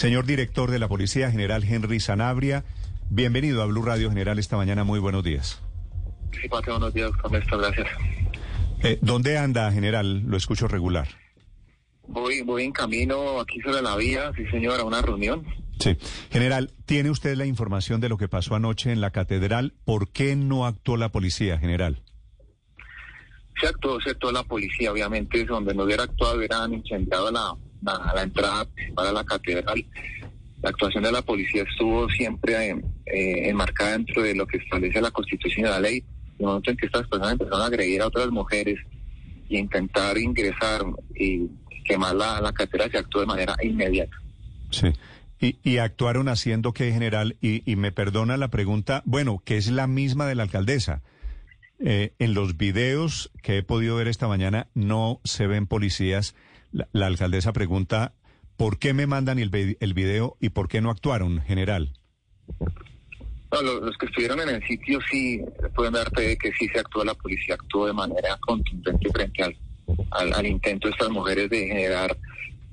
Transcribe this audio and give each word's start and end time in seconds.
Señor 0.00 0.24
director 0.24 0.70
de 0.70 0.78
la 0.78 0.88
Policía 0.88 1.30
General 1.30 1.62
Henry 1.62 2.00
Sanabria, 2.00 2.64
bienvenido 3.10 3.60
a 3.60 3.66
Blue 3.66 3.82
Radio 3.82 4.08
General 4.08 4.38
esta 4.38 4.56
mañana. 4.56 4.82
Muy 4.82 4.98
buenos 4.98 5.22
días. 5.22 5.60
Sí, 6.32 6.48
Pate, 6.48 6.70
buenos 6.70 6.94
días. 6.94 7.10
Gracias. 7.22 7.86
Eh, 8.82 8.98
¿Dónde 9.02 9.36
anda, 9.36 9.70
general? 9.70 10.22
Lo 10.22 10.38
escucho 10.38 10.68
regular. 10.68 11.06
Voy, 12.08 12.40
voy 12.40 12.64
en 12.64 12.72
camino 12.72 13.40
aquí 13.40 13.60
sobre 13.60 13.82
la 13.82 13.94
vía, 13.96 14.32
sí 14.34 14.46
señor, 14.46 14.80
a 14.80 14.84
una 14.84 15.02
reunión. 15.02 15.44
Sí. 15.78 15.98
General, 16.30 16.70
¿tiene 16.86 17.10
usted 17.10 17.36
la 17.36 17.44
información 17.44 18.00
de 18.00 18.08
lo 18.08 18.16
que 18.16 18.26
pasó 18.26 18.54
anoche 18.54 18.92
en 18.92 19.02
la 19.02 19.10
catedral? 19.10 19.74
¿Por 19.84 20.10
qué 20.12 20.34
no 20.34 20.64
actuó 20.64 20.96
la 20.96 21.10
policía, 21.10 21.58
general? 21.58 22.02
Se 23.60 23.66
actuó, 23.66 24.00
se 24.00 24.12
actuó 24.12 24.32
la 24.32 24.44
policía, 24.44 24.92
obviamente, 24.92 25.44
donde 25.44 25.74
no 25.74 25.84
hubiera 25.84 26.04
actuado 26.04 26.38
hubieran 26.38 26.72
incendiado 26.72 27.30
la, 27.30 27.54
la, 27.82 28.12
la 28.14 28.22
entrada 28.22 28.66
para 28.94 29.12
la 29.12 29.24
catedral. 29.24 29.84
La 30.62 30.70
actuación 30.70 31.02
de 31.04 31.12
la 31.12 31.22
policía 31.22 31.62
estuvo 31.62 32.08
siempre 32.10 32.70
eh, 32.70 32.76
eh, 33.06 33.48
enmarcada 33.48 33.92
dentro 33.92 34.22
de 34.22 34.34
lo 34.34 34.46
que 34.46 34.58
establece 34.58 35.00
la 35.00 35.10
Constitución 35.10 35.66
y 35.66 35.70
la 35.70 35.80
ley. 35.80 36.04
En 36.38 36.40
el 36.40 36.46
momento 36.46 36.70
en 36.70 36.76
que 36.76 36.86
estas 36.86 37.08
personas 37.08 37.32
empezaron 37.32 37.62
a 37.62 37.66
agredir 37.66 38.02
a 38.02 38.06
otras 38.06 38.28
mujeres 38.30 38.78
y 39.48 39.58
intentar 39.58 40.16
ingresar 40.18 40.82
y 41.14 41.48
quemar 41.84 42.14
la, 42.14 42.40
la 42.40 42.52
catedral, 42.52 42.90
se 42.90 42.98
actuó 42.98 43.20
de 43.22 43.26
manera 43.26 43.56
inmediata. 43.62 44.16
Sí. 44.70 44.92
Y, 45.40 45.58
y 45.62 45.78
actuaron 45.78 46.28
haciendo 46.28 46.72
que, 46.72 46.92
general, 46.92 47.36
y, 47.40 47.62
y 47.70 47.76
me 47.76 47.92
perdona 47.92 48.36
la 48.36 48.48
pregunta, 48.48 49.02
bueno, 49.06 49.42
que 49.44 49.56
es 49.56 49.70
la 49.70 49.86
misma 49.86 50.26
de 50.26 50.34
la 50.34 50.42
alcaldesa. 50.42 51.02
Eh, 51.82 52.12
en 52.18 52.34
los 52.34 52.58
videos 52.58 53.30
que 53.42 53.56
he 53.56 53.62
podido 53.62 53.96
ver 53.96 54.06
esta 54.06 54.28
mañana 54.28 54.68
no 54.74 55.20
se 55.24 55.46
ven 55.46 55.66
policías. 55.66 56.34
La, 56.72 57.06
alcaldesa 57.06 57.52
pregunta, 57.52 58.14
¿por 58.56 58.78
qué 58.78 58.94
me 58.94 59.06
mandan 59.06 59.38
el, 59.38 59.76
el 59.80 59.94
video 59.94 60.36
y 60.40 60.50
por 60.50 60.68
qué 60.68 60.80
no 60.80 60.90
actuaron, 60.90 61.40
general? 61.42 61.92
No, 63.52 63.62
lo- 63.62 63.80
los 63.80 63.96
que 63.98 64.06
estuvieron 64.06 64.40
en 64.40 64.50
el 64.50 64.62
sitio 64.66 65.00
sí 65.10 65.40
pueden 65.74 65.94
dar 65.94 66.10
fe 66.14 66.22
de 66.28 66.36
que 66.36 66.52
sí 66.52 66.68
se 66.68 66.78
actuó, 66.78 67.04
la 67.04 67.14
policía 67.14 67.54
actuó 67.54 67.86
de 67.86 67.92
manera 67.92 68.36
contundente 68.40 69.10
frente 69.10 69.42
al, 69.42 69.56
al, 70.12 70.32
al 70.34 70.46
intento 70.46 70.86
de 70.88 70.92
estas 70.92 71.10
mujeres 71.10 71.50
de 71.50 71.66
generar 71.66 72.16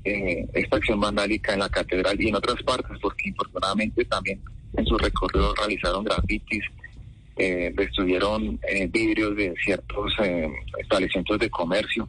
eh, 0.04 0.46
esta 0.54 0.78
acción 0.78 1.00
vandálica 1.00 1.54
en 1.54 1.60
la 1.60 1.70
catedral 1.70 2.22
y 2.22 2.30
en 2.30 2.36
otras 2.36 2.62
partes, 2.64 2.98
porque 3.02 3.30
infortunadamente 3.30 4.06
también 4.06 4.40
en 4.76 4.86
su 4.86 4.98
recorrido 4.98 5.56
realizaron 5.56 6.04
grafitis, 6.04 6.64
eh, 7.38 7.74
destruyeron 7.76 8.60
eh, 8.70 8.88
vidrios 8.88 9.36
de 9.36 9.54
ciertos 9.64 10.14
eh, 10.24 10.48
establecimientos 10.80 11.40
de 11.40 11.50
comercio 11.50 12.08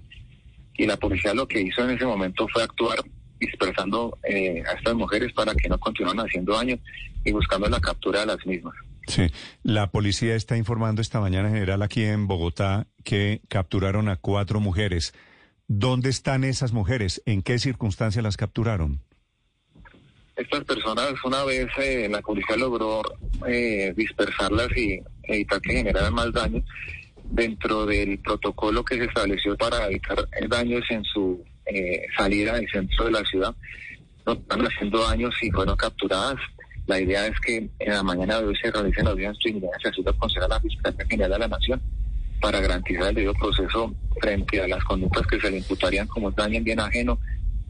y 0.79 0.87
la 0.87 0.97
policía 0.97 1.35
lo 1.35 1.47
que 1.47 1.61
hizo 1.61 1.83
en 1.83 1.91
ese 1.91 2.07
momento 2.07 2.49
fue 2.49 2.63
actuar 2.63 2.99
dispersando 3.39 4.17
eh, 4.23 4.63
a 4.67 4.73
estas 4.73 4.95
mujeres 4.95 5.33
para 5.35 5.55
que 5.55 5.69
no 5.69 5.79
continuaran 5.79 6.25
haciendo 6.25 6.55
daño 6.55 6.79
y 7.25 7.33
buscando 7.33 7.69
la 7.69 7.81
captura 7.81 8.21
de 8.21 8.27
las 8.27 8.47
mismas. 8.47 8.75
Sí, 9.07 9.27
la 9.63 9.91
policía 9.91 10.35
está 10.35 10.57
informando 10.57 11.03
esta 11.03 11.21
mañana, 11.21 11.51
general, 11.51 11.83
aquí 11.83 12.05
en 12.05 12.27
Bogotá, 12.27 12.87
que 13.05 13.41
capturaron 13.49 14.09
a 14.09 14.17
cuatro 14.17 14.61
mujeres. 14.61 15.15
¿Dónde 15.67 16.11
están 16.11 16.45
esas 16.45 16.73
mujeres? 16.73 17.23
¿En 17.27 17.43
qué 17.43 17.59
circunstancias 17.59 18.23
las 18.23 18.37
capturaron? 18.37 19.01
Estas 20.37 20.63
personas, 20.65 21.13
una 21.25 21.45
vez 21.45 21.67
eh, 21.79 22.09
la 22.09 22.21
policía 22.21 22.57
logró 22.57 23.03
eh, 23.49 23.93
dispersarlas 23.97 24.69
y 24.77 25.01
evitar 25.25 25.61
que 25.61 25.73
generaran 25.73 26.15
más 26.15 26.33
daño, 26.33 26.63
dentro 27.31 27.87
del 27.87 28.19
protocolo 28.19 28.85
que 28.85 28.97
se 28.97 29.05
estableció 29.05 29.57
para 29.57 29.87
evitar 29.87 30.27
daños 30.49 30.85
en 30.91 31.05
su 31.05 31.45
eh, 31.67 32.07
salida 32.17 32.55
del 32.55 32.69
centro 32.71 33.05
de 33.05 33.11
la 33.13 33.25
ciudad, 33.25 33.55
no 34.27 34.33
están 34.33 34.61
haciendo 34.63 35.07
daños 35.07 35.35
y 35.43 35.51
fueron 35.51 35.77
capturadas. 35.77 36.37
La 36.87 37.01
idea 37.01 37.27
es 37.27 37.39
que 37.41 37.69
en 37.79 37.93
la 37.93 38.03
mañana 38.03 38.41
de 38.41 38.47
hoy 38.47 38.57
se 38.57 38.71
realicen 38.71 39.05
las 39.05 39.13
audiencias 39.13 39.43
preliminares 39.43 39.87
así 39.87 40.03
lo 40.03 40.49
la 40.49 40.61
Fiscalía 40.61 41.07
General 41.09 41.31
de 41.33 41.39
la 41.39 41.49
Nación 41.49 41.83
para 42.41 42.61
garantizar 42.61 43.09
el 43.09 43.15
debido 43.17 43.35
proceso 43.35 43.95
frente 44.21 44.63
a 44.63 44.69
las 44.69 44.83
conductas 44.85 45.27
que 45.27 45.41
se 45.41 45.51
le 45.51 45.59
imputarían 45.59 46.07
como 46.07 46.31
daño 46.31 46.59
en 46.59 46.65
bien 46.65 46.81
ajeno, 46.81 47.19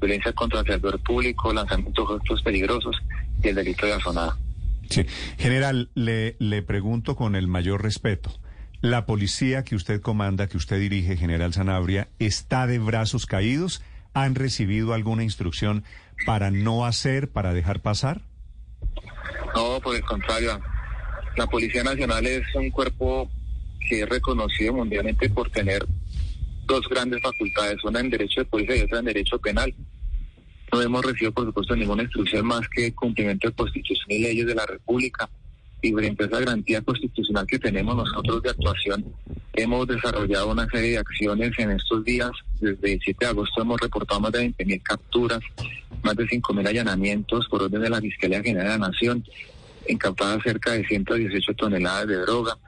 violencia 0.00 0.32
contra 0.32 0.60
el 0.60 0.66
servidor 0.66 1.00
público, 1.02 1.52
lanzamiento 1.52 2.06
de 2.06 2.14
objetos 2.14 2.42
peligrosos 2.42 2.96
y 3.42 3.48
el 3.48 3.54
delito 3.54 3.86
de 3.86 3.94
azonada. 3.94 4.36
Sí. 4.88 5.04
General, 5.38 5.90
le, 5.94 6.36
le 6.38 6.62
pregunto 6.62 7.16
con 7.16 7.34
el 7.34 7.46
mayor 7.46 7.82
respeto. 7.82 8.30
¿La 8.80 9.06
policía 9.06 9.64
que 9.64 9.74
usted 9.74 10.00
comanda, 10.00 10.46
que 10.46 10.56
usted 10.56 10.78
dirige, 10.78 11.16
general 11.16 11.52
Sanabria, 11.52 12.08
está 12.20 12.68
de 12.68 12.78
brazos 12.78 13.26
caídos? 13.26 13.82
¿Han 14.14 14.36
recibido 14.36 14.94
alguna 14.94 15.24
instrucción 15.24 15.82
para 16.24 16.52
no 16.52 16.86
hacer, 16.86 17.28
para 17.28 17.52
dejar 17.52 17.80
pasar? 17.80 18.22
No, 19.54 19.80
por 19.80 19.96
el 19.96 20.02
contrario. 20.02 20.60
La 21.36 21.48
Policía 21.48 21.82
Nacional 21.82 22.24
es 22.26 22.42
un 22.54 22.70
cuerpo 22.70 23.28
que 23.88 24.02
es 24.02 24.08
reconocido 24.08 24.74
mundialmente 24.74 25.28
por 25.28 25.50
tener 25.50 25.84
dos 26.66 26.88
grandes 26.88 27.20
facultades, 27.20 27.82
una 27.82 27.98
en 27.98 28.10
derecho 28.10 28.42
de 28.42 28.46
policía 28.46 28.76
y 28.76 28.80
otra 28.82 29.00
en 29.00 29.06
derecho 29.06 29.40
penal. 29.40 29.74
No 30.72 30.82
hemos 30.82 31.04
recibido, 31.04 31.32
por 31.32 31.46
supuesto, 31.46 31.74
ninguna 31.74 32.04
instrucción 32.04 32.46
más 32.46 32.68
que 32.68 32.94
cumplimiento 32.94 33.48
de 33.48 33.54
Constitución 33.54 34.06
y 34.10 34.18
leyes 34.20 34.46
de 34.46 34.54
la 34.54 34.66
República. 34.66 35.28
Y 35.80 35.92
frente 35.92 36.24
a 36.24 36.26
esa 36.26 36.40
garantía 36.40 36.82
constitucional 36.82 37.46
que 37.46 37.58
tenemos 37.58 37.94
nosotros 37.94 38.42
de 38.42 38.50
actuación, 38.50 39.04
hemos 39.54 39.86
desarrollado 39.86 40.50
una 40.50 40.66
serie 40.68 40.90
de 40.90 40.98
acciones 40.98 41.52
en 41.58 41.70
estos 41.70 42.04
días. 42.04 42.30
Desde 42.60 42.94
el 42.94 43.00
7 43.02 43.24
de 43.24 43.30
agosto 43.30 43.62
hemos 43.62 43.80
reportado 43.80 44.20
más 44.20 44.32
de 44.32 44.50
20.000 44.50 44.82
capturas, 44.82 45.40
más 46.02 46.16
de 46.16 46.26
5.000 46.26 46.68
allanamientos 46.68 47.46
por 47.48 47.62
orden 47.62 47.80
de 47.80 47.90
la 47.90 48.00
Fiscalía 48.00 48.42
General 48.42 48.72
de 48.72 48.78
la 48.78 48.88
Nación, 48.88 49.24
incautadas 49.88 50.42
cerca 50.42 50.72
de 50.72 50.84
118 50.84 51.54
toneladas 51.54 52.08
de 52.08 52.16
droga. 52.16 52.58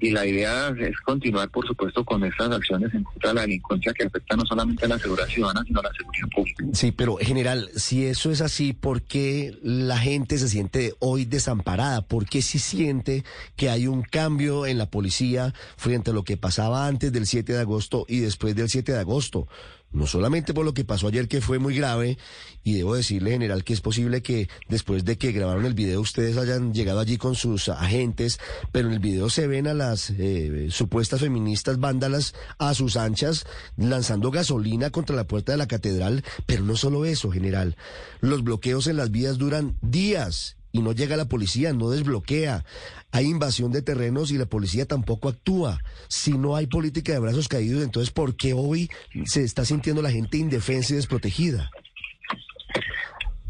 Y 0.00 0.10
la 0.10 0.24
idea 0.24 0.72
es 0.78 0.96
continuar, 1.00 1.50
por 1.50 1.66
supuesto, 1.66 2.04
con 2.04 2.22
estas 2.24 2.50
acciones 2.52 2.94
en 2.94 3.02
contra 3.02 3.30
de 3.30 3.34
la 3.34 3.40
delincuencia 3.42 3.92
que 3.92 4.04
afecta 4.04 4.36
no 4.36 4.46
solamente 4.46 4.84
a 4.84 4.88
la 4.88 4.98
seguridad 4.98 5.26
ciudadana, 5.26 5.64
sino 5.66 5.80
a 5.80 5.82
la 5.82 5.92
seguridad 5.92 6.28
pública. 6.34 6.64
Sí, 6.72 6.92
pero 6.92 7.16
general, 7.16 7.68
si 7.74 8.06
eso 8.06 8.30
es 8.30 8.40
así, 8.40 8.72
¿por 8.72 9.02
qué 9.02 9.58
la 9.62 9.98
gente 9.98 10.38
se 10.38 10.48
siente 10.48 10.94
hoy 11.00 11.24
desamparada? 11.24 12.02
¿Por 12.02 12.26
qué 12.26 12.42
si 12.42 12.58
siente 12.58 13.24
que 13.56 13.70
hay 13.70 13.88
un 13.88 14.02
cambio 14.02 14.66
en 14.66 14.78
la 14.78 14.86
policía 14.86 15.52
frente 15.76 16.10
a 16.10 16.14
lo 16.14 16.22
que 16.22 16.36
pasaba 16.36 16.86
antes 16.86 17.12
del 17.12 17.26
7 17.26 17.52
de 17.52 17.60
agosto 17.60 18.06
y 18.08 18.20
después 18.20 18.54
del 18.54 18.68
7 18.68 18.92
de 18.92 18.98
agosto? 18.98 19.48
No 19.90 20.06
solamente 20.06 20.52
por 20.52 20.66
lo 20.66 20.74
que 20.74 20.84
pasó 20.84 21.08
ayer, 21.08 21.28
que 21.28 21.40
fue 21.40 21.58
muy 21.58 21.74
grave, 21.74 22.18
y 22.62 22.74
debo 22.74 22.94
decirle, 22.94 23.30
general, 23.30 23.64
que 23.64 23.72
es 23.72 23.80
posible 23.80 24.22
que 24.22 24.48
después 24.68 25.04
de 25.04 25.16
que 25.16 25.32
grabaron 25.32 25.64
el 25.64 25.72
video 25.72 26.00
ustedes 26.00 26.36
hayan 26.36 26.74
llegado 26.74 27.00
allí 27.00 27.16
con 27.16 27.34
sus 27.34 27.70
agentes, 27.70 28.38
pero 28.70 28.88
en 28.88 28.94
el 28.94 29.00
video 29.00 29.30
se 29.30 29.46
ven 29.46 29.66
a 29.66 29.74
las 29.74 30.10
eh, 30.10 30.68
supuestas 30.70 31.20
feministas 31.20 31.80
vándalas 31.80 32.34
a 32.58 32.74
sus 32.74 32.96
anchas 32.96 33.46
lanzando 33.78 34.30
gasolina 34.30 34.90
contra 34.90 35.16
la 35.16 35.26
puerta 35.26 35.52
de 35.52 35.58
la 35.58 35.68
catedral, 35.68 36.22
pero 36.44 36.62
no 36.64 36.76
solo 36.76 37.06
eso, 37.06 37.30
general. 37.30 37.76
Los 38.20 38.44
bloqueos 38.44 38.86
en 38.88 38.98
las 38.98 39.10
vías 39.10 39.38
duran 39.38 39.78
días 39.80 40.57
y 40.72 40.82
no 40.82 40.92
llega 40.92 41.16
la 41.16 41.28
policía, 41.28 41.72
no 41.72 41.90
desbloquea. 41.90 42.64
Hay 43.10 43.26
invasión 43.26 43.72
de 43.72 43.82
terrenos 43.82 44.30
y 44.30 44.38
la 44.38 44.46
policía 44.46 44.86
tampoco 44.86 45.28
actúa. 45.28 45.80
Si 46.08 46.36
no 46.36 46.56
hay 46.56 46.66
política 46.66 47.12
de 47.12 47.18
brazos 47.18 47.48
caídos, 47.48 47.82
entonces 47.82 48.10
¿por 48.10 48.36
qué 48.36 48.52
hoy 48.52 48.90
se 49.24 49.42
está 49.42 49.64
sintiendo 49.64 50.02
la 50.02 50.10
gente 50.10 50.36
indefensa 50.36 50.92
y 50.92 50.96
desprotegida? 50.96 51.70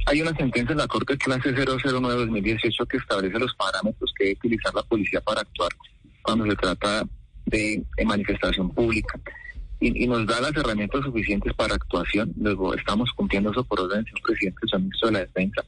Hay 0.07 0.23
una 0.23 0.35
sentencia 0.35 0.73
en 0.73 0.79
la 0.79 0.87
Corte 0.87 1.19
Clase 1.19 1.55
009-2018 1.55 2.87
que 2.89 2.97
establece 2.97 3.39
los 3.39 3.55
parámetros 3.57 4.11
que 4.17 4.25
debe 4.25 4.39
utilizar 4.39 4.75
la 4.75 4.83
policía 4.83 5.21
para 5.21 5.43
actuar 5.43 5.71
cuando 6.23 6.47
se 6.47 6.57
trata 6.57 7.07
de, 7.45 7.85
manifestación 8.07 8.71
pública 8.71 9.21
y, 9.81 10.05
y, 10.05 10.07
nos 10.07 10.27
da 10.27 10.41
las 10.41 10.57
herramientas 10.57 11.03
suficientes 11.05 11.53
para 11.55 11.75
actuación. 11.75 12.33
Luego 12.39 12.75
estamos 12.75 13.11
cumpliendo 13.13 13.51
eso 13.51 13.65
por 13.65 13.81
orden 13.81 13.99
del 13.99 14.07
señor 14.07 14.23
presidente, 14.23 14.59
el 14.73 14.81
ministro 14.81 15.09
de 15.09 15.13
la 15.13 15.21
Defensa. 15.21 15.65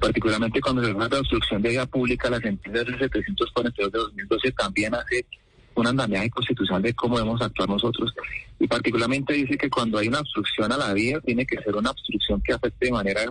Particularmente 0.00 0.60
cuando 0.60 0.82
se 0.82 0.94
trata 0.94 1.16
de 1.16 1.20
obstrucción 1.20 1.62
de 1.62 1.68
vía 1.70 1.86
pública, 1.86 2.30
la 2.30 2.38
sentencia 2.38 2.84
del 2.84 2.98
742 2.98 3.92
de 3.92 3.98
2012 3.98 4.52
también 4.52 4.94
hace 4.94 5.26
un 5.74 5.86
andamiaje 5.86 6.30
constitucional 6.30 6.82
de 6.82 6.94
cómo 6.94 7.18
debemos 7.18 7.40
actuar 7.42 7.68
nosotros. 7.68 8.12
Y 8.58 8.66
particularmente 8.66 9.34
dice 9.34 9.56
que 9.56 9.70
cuando 9.70 9.98
hay 9.98 10.08
una 10.08 10.20
obstrucción 10.20 10.72
a 10.72 10.76
la 10.76 10.92
vía, 10.94 11.20
tiene 11.20 11.46
que 11.46 11.60
ser 11.62 11.76
una 11.76 11.90
obstrucción 11.90 12.40
que 12.42 12.52
afecte 12.52 12.86
de 12.86 12.92
manera 12.92 13.22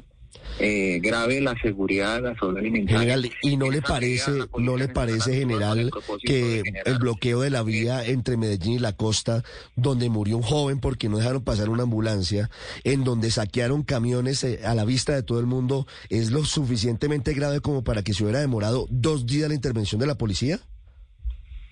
eh, 0.60 1.00
grave 1.02 1.42
la 1.42 1.56
seguridad, 1.62 2.22
la 2.22 2.36
salud 2.36 2.58
alimentaria. 2.58 3.00
General, 3.00 3.32
¿y 3.42 3.58
no 3.58 3.72
le 3.72 3.82
parece, 3.82 4.32
no 4.58 4.78
le 4.78 4.88
parece, 4.88 5.34
general, 5.34 5.80
el 5.80 5.92
que 6.22 6.64
de 6.64 6.82
el 6.86 6.98
bloqueo 7.00 7.42
de 7.42 7.50
la 7.50 7.64
vía 7.64 8.06
entre 8.06 8.38
Medellín 8.38 8.74
y 8.74 8.80
la 8.80 8.94
costa, 8.94 9.44
donde 9.76 10.10
murió 10.10 10.38
un 10.38 10.44
joven 10.44 10.80
porque 10.80 11.10
no 11.10 11.18
dejaron 11.18 11.44
pasar 11.44 11.70
una 11.70 11.84
ambulancia, 11.84 12.50
en 12.84 13.04
donde 13.04 13.32
saquearon 13.32 13.84
camiones 13.84 14.44
eh, 14.44 14.62
a 14.66 14.76
la 14.76 14.86
vista 14.86 15.14
de 15.14 15.24
todo 15.24 15.40
el 15.40 15.46
mundo, 15.46 15.88
es 16.10 16.32
lo 16.32 16.44
suficientemente 16.46 17.34
grave 17.34 17.62
como 17.62 17.84
para 17.84 18.04
que 18.04 18.14
se 18.14 18.24
hubiera 18.24 18.40
demorado 18.40 18.88
dos 18.90 19.26
días 19.26 19.50
la 19.50 19.56
intervención 19.56 20.00
de 20.00 20.08
la 20.08 20.16
policía? 20.16 20.60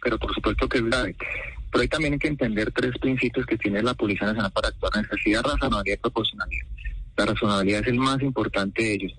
pero 0.07 0.17
por 0.19 0.33
supuesto 0.33 0.69
que 0.69 0.77
es 0.77 0.85
grave. 0.85 1.15
Pero 1.69 1.81
ahí 1.81 1.87
también 1.89 2.13
hay 2.13 2.19
que 2.19 2.29
entender 2.29 2.71
tres 2.71 2.97
principios 2.97 3.45
que 3.45 3.57
tiene 3.57 3.83
la 3.83 3.93
Policía 3.93 4.27
Nacional 4.27 4.51
para 4.51 4.69
actuar. 4.69 4.95
Necesidad, 4.95 5.43
razonabilidad 5.43 5.97
y 5.97 5.99
proporcionalidad. 5.99 6.65
La 7.17 7.25
razonabilidad 7.25 7.81
es 7.81 7.87
el 7.87 7.99
más 7.99 8.21
importante 8.21 8.83
de 8.83 8.93
ellos. 8.93 9.13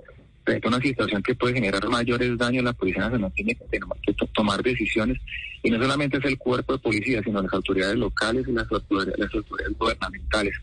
Frente 0.45 0.67
a 0.67 0.71
una 0.71 0.81
situación 0.81 1.23
que 1.23 1.35
puede 1.35 1.55
generar 1.55 1.87
mayores 1.89 2.39
daños, 2.39 2.65
la 2.65 2.73
Policía 2.73 3.03
Nacional 3.03 3.33
tiene 3.35 3.55
que, 3.55 4.15
tomar 4.33 4.63
decisiones. 4.63 5.19
Y 5.63 5.71
no 5.71 5.79
solamente 5.79 6.19
es 6.19 6.25
el 6.25 6.39
cuerpo 6.39 6.75
de 6.75 6.79
policía, 6.79 7.21
sino 7.23 7.43
las 7.43 7.53
autoridades 7.53 7.97
locales 7.97 8.47
y 8.49 8.53
las 8.53 8.71
autoridades, 8.71 9.19
las 9.19 9.35
autoridades 9.35 9.77
gubernamentales. 9.77 10.55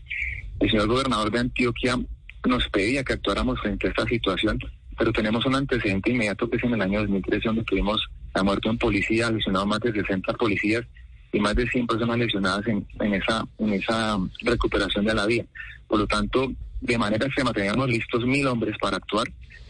El 0.58 0.70
señor 0.70 0.88
gobernador 0.88 1.30
de 1.30 1.38
Antioquia 1.38 1.98
nos 2.46 2.68
pedía 2.70 3.04
que 3.04 3.12
actuáramos 3.12 3.60
frente 3.60 3.86
a 3.86 3.90
esta 3.90 4.06
situación, 4.06 4.58
pero 4.96 5.12
tenemos 5.12 5.44
un 5.44 5.54
antecedente 5.54 6.10
inmediato 6.10 6.48
que 6.48 6.56
es 6.56 6.64
en 6.64 6.74
el 6.74 6.80
año 6.80 7.00
2013 7.00 7.48
donde 7.48 7.64
tuvimos 7.64 8.08
la 8.34 8.42
muerte 8.42 8.68
de 8.68 8.70
un 8.70 8.78
policía, 8.78 9.30
lesionado 9.30 9.66
más 9.66 9.80
de 9.80 9.92
60 9.92 10.32
policías 10.34 10.84
y 11.32 11.40
más 11.40 11.54
de 11.54 11.68
100 11.68 11.86
personas 11.86 12.18
lesionadas 12.18 12.66
en, 12.66 12.86
en 13.00 13.14
esa 13.14 13.46
en 13.58 13.74
esa 13.74 14.18
recuperación 14.42 15.04
de 15.04 15.14
la 15.14 15.26
vía. 15.26 15.44
Por 15.86 15.98
lo 15.98 16.06
tanto, 16.06 16.50
de 16.80 16.98
manera 16.98 17.26
extrema 17.26 17.52
teníamos 17.52 17.88
listos 17.88 18.24
mil 18.24 18.46
hombres 18.46 18.76
para 18.80 18.96
actuar, 18.96 19.26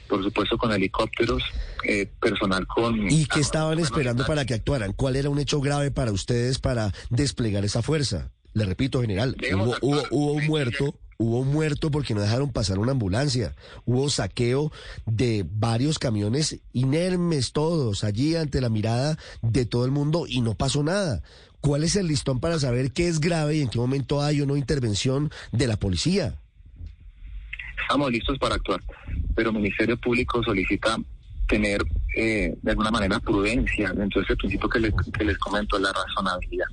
por 0.09 0.23
supuesto 0.23 0.57
con 0.59 0.73
helicópteros, 0.73 1.43
eh, 1.85 2.07
personal 2.21 2.67
con... 2.67 3.11
¿Y 3.11 3.27
qué 3.27 3.41
estaban 3.41 3.79
esperando 3.79 4.25
para 4.27 4.45
que 4.45 4.55
actuaran? 4.55 4.93
¿Cuál 4.93 5.17
era 5.17 5.31
un 5.31 5.39
hecho 5.39 5.61
grave 5.61 5.91
para 5.91 6.13
ustedes 6.13 6.59
para 6.59 6.93
desplegar 7.11 7.65
esa 7.65 7.83
fuerza? 7.83 8.31
Le 8.53 8.65
repito, 8.65 9.01
general, 9.01 9.37
hubo, 9.55 9.77
hubo, 9.83 10.03
hubo 10.11 10.33
un 10.33 10.47
muerto, 10.47 10.99
hubo 11.19 11.41
un 11.41 11.49
muerto 11.49 11.91
porque 11.91 12.15
no 12.15 12.23
dejaron 12.23 12.53
pasar 12.53 12.79
una 12.79 12.93
ambulancia. 12.93 13.55
Hubo 13.85 14.09
saqueo 14.09 14.73
de 15.05 15.45
varios 15.49 15.99
camiones 15.99 16.61
inermes 16.73 17.53
todos 17.53 18.03
allí 18.03 18.35
ante 18.37 18.61
la 18.61 18.71
mirada 18.71 19.19
de 19.43 19.67
todo 19.67 19.85
el 19.85 19.91
mundo 19.91 20.27
y 20.27 20.41
no 20.41 20.55
pasó 20.55 20.83
nada. 20.83 21.23
¿Cuál 21.61 21.85
es 21.85 21.97
el 21.97 22.07
listón 22.07 22.41
para 22.41 22.59
saber 22.59 22.93
qué 22.93 23.09
es 23.09 23.21
grave 23.21 23.57
y 23.57 23.63
en 23.63 23.69
qué 23.69 23.79
momento 23.79 24.23
hay 24.23 24.41
o 24.41 24.47
no 24.47 24.57
intervención 24.57 25.31
de 25.53 25.67
la 25.67 25.77
policía? 25.77 26.39
Estamos 27.81 28.11
listos 28.11 28.39
para 28.39 28.57
actuar, 28.57 28.83
pero 29.35 29.51
el 29.51 29.57
Ministerio 29.57 29.97
Público 29.99 30.43
solicita 30.43 30.97
tener 31.47 31.81
eh, 32.17 32.57
de 32.61 32.71
alguna 32.71 32.91
manera 32.91 33.21
prudencia 33.21 33.93
dentro 33.93 34.21
de 34.21 34.25
ese 34.25 34.37
principio 34.37 34.69
que 34.69 34.81
les, 34.81 34.95
que 35.17 35.25
les 35.25 35.39
comento, 35.39 35.79
la 35.79 35.93
razonabilidad. 35.93 36.67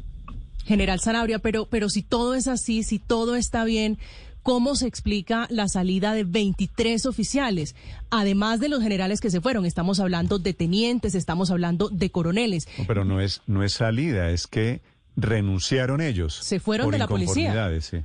General 0.65 0.99
Sanabria, 0.99 1.39
pero, 1.39 1.65
pero 1.65 1.89
si 1.89 2.01
todo 2.03 2.35
es 2.35 2.47
así, 2.47 2.83
si 2.83 2.97
todo 2.97 3.35
está 3.35 3.65
bien, 3.65 3.97
¿cómo 4.41 4.75
se 4.75 4.87
explica 4.87 5.47
la 5.49 5.67
salida 5.67 6.13
de 6.13 6.23
23 6.23 7.05
oficiales? 7.05 7.75
Además 8.09 8.59
de 8.59 8.69
los 8.69 8.81
generales 8.81 9.19
que 9.19 9.29
se 9.29 9.41
fueron, 9.41 9.65
estamos 9.65 9.99
hablando 9.99 10.39
de 10.39 10.53
tenientes, 10.53 11.15
estamos 11.15 11.51
hablando 11.51 11.89
de 11.89 12.09
coroneles. 12.11 12.67
No, 12.77 12.85
pero 12.87 13.03
no 13.03 13.19
es, 13.19 13.41
no 13.45 13.63
es 13.63 13.73
salida, 13.73 14.29
es 14.29 14.47
que 14.47 14.81
renunciaron 15.15 16.01
ellos. 16.01 16.35
Se 16.41 16.59
fueron 16.59 16.85
por 16.87 16.93
de 16.93 16.99
la 16.99 17.07
policía. 17.07 17.81
sí. 17.81 18.03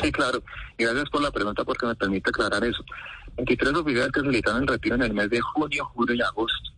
Sí, 0.00 0.10
claro. 0.12 0.42
Y 0.78 0.84
gracias 0.84 1.08
por 1.10 1.22
la 1.22 1.30
pregunta 1.30 1.64
porque 1.64 1.86
me 1.86 1.94
permite 1.94 2.30
aclarar 2.30 2.64
eso. 2.64 2.84
23 3.36 3.74
oficiales 3.74 4.12
que 4.12 4.20
solicitaron 4.20 4.62
el 4.62 4.68
retiro 4.68 4.94
en 4.96 5.02
el 5.02 5.14
mes 5.14 5.30
de 5.30 5.40
junio, 5.40 5.84
julio 5.94 6.14
y 6.14 6.20
agosto. 6.22 6.70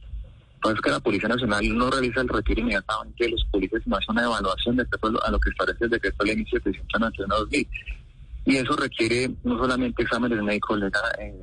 Entonces 0.57 0.81
que 0.81 0.91
la 0.91 1.01
Policía 1.01 1.29
Nacional 1.29 1.77
no 1.77 1.91
realiza 1.91 2.21
el 2.23 2.29
retiro 2.29 2.61
inmediatamente, 2.63 3.29
los 3.29 3.45
policías 3.53 3.83
no 3.87 3.97
hacen 3.97 4.11
una 4.11 4.25
evaluación 4.25 4.77
de 4.77 4.83
acuerdo 4.83 5.23
a 5.25 5.31
lo 5.31 5.39
que 5.39 5.51
establece 5.51 5.85
el 5.85 5.91
decreto 5.91 6.25
de 6.25 6.35
ley 6.35 6.45
1791-2000. 6.45 7.69
Y 8.47 8.57
eso 8.57 8.77
requiere 8.77 9.31
no 9.45 9.59
solamente 9.59 10.03
exámenes 10.03 10.41
médicos 10.43 10.81
eh, 10.83 10.91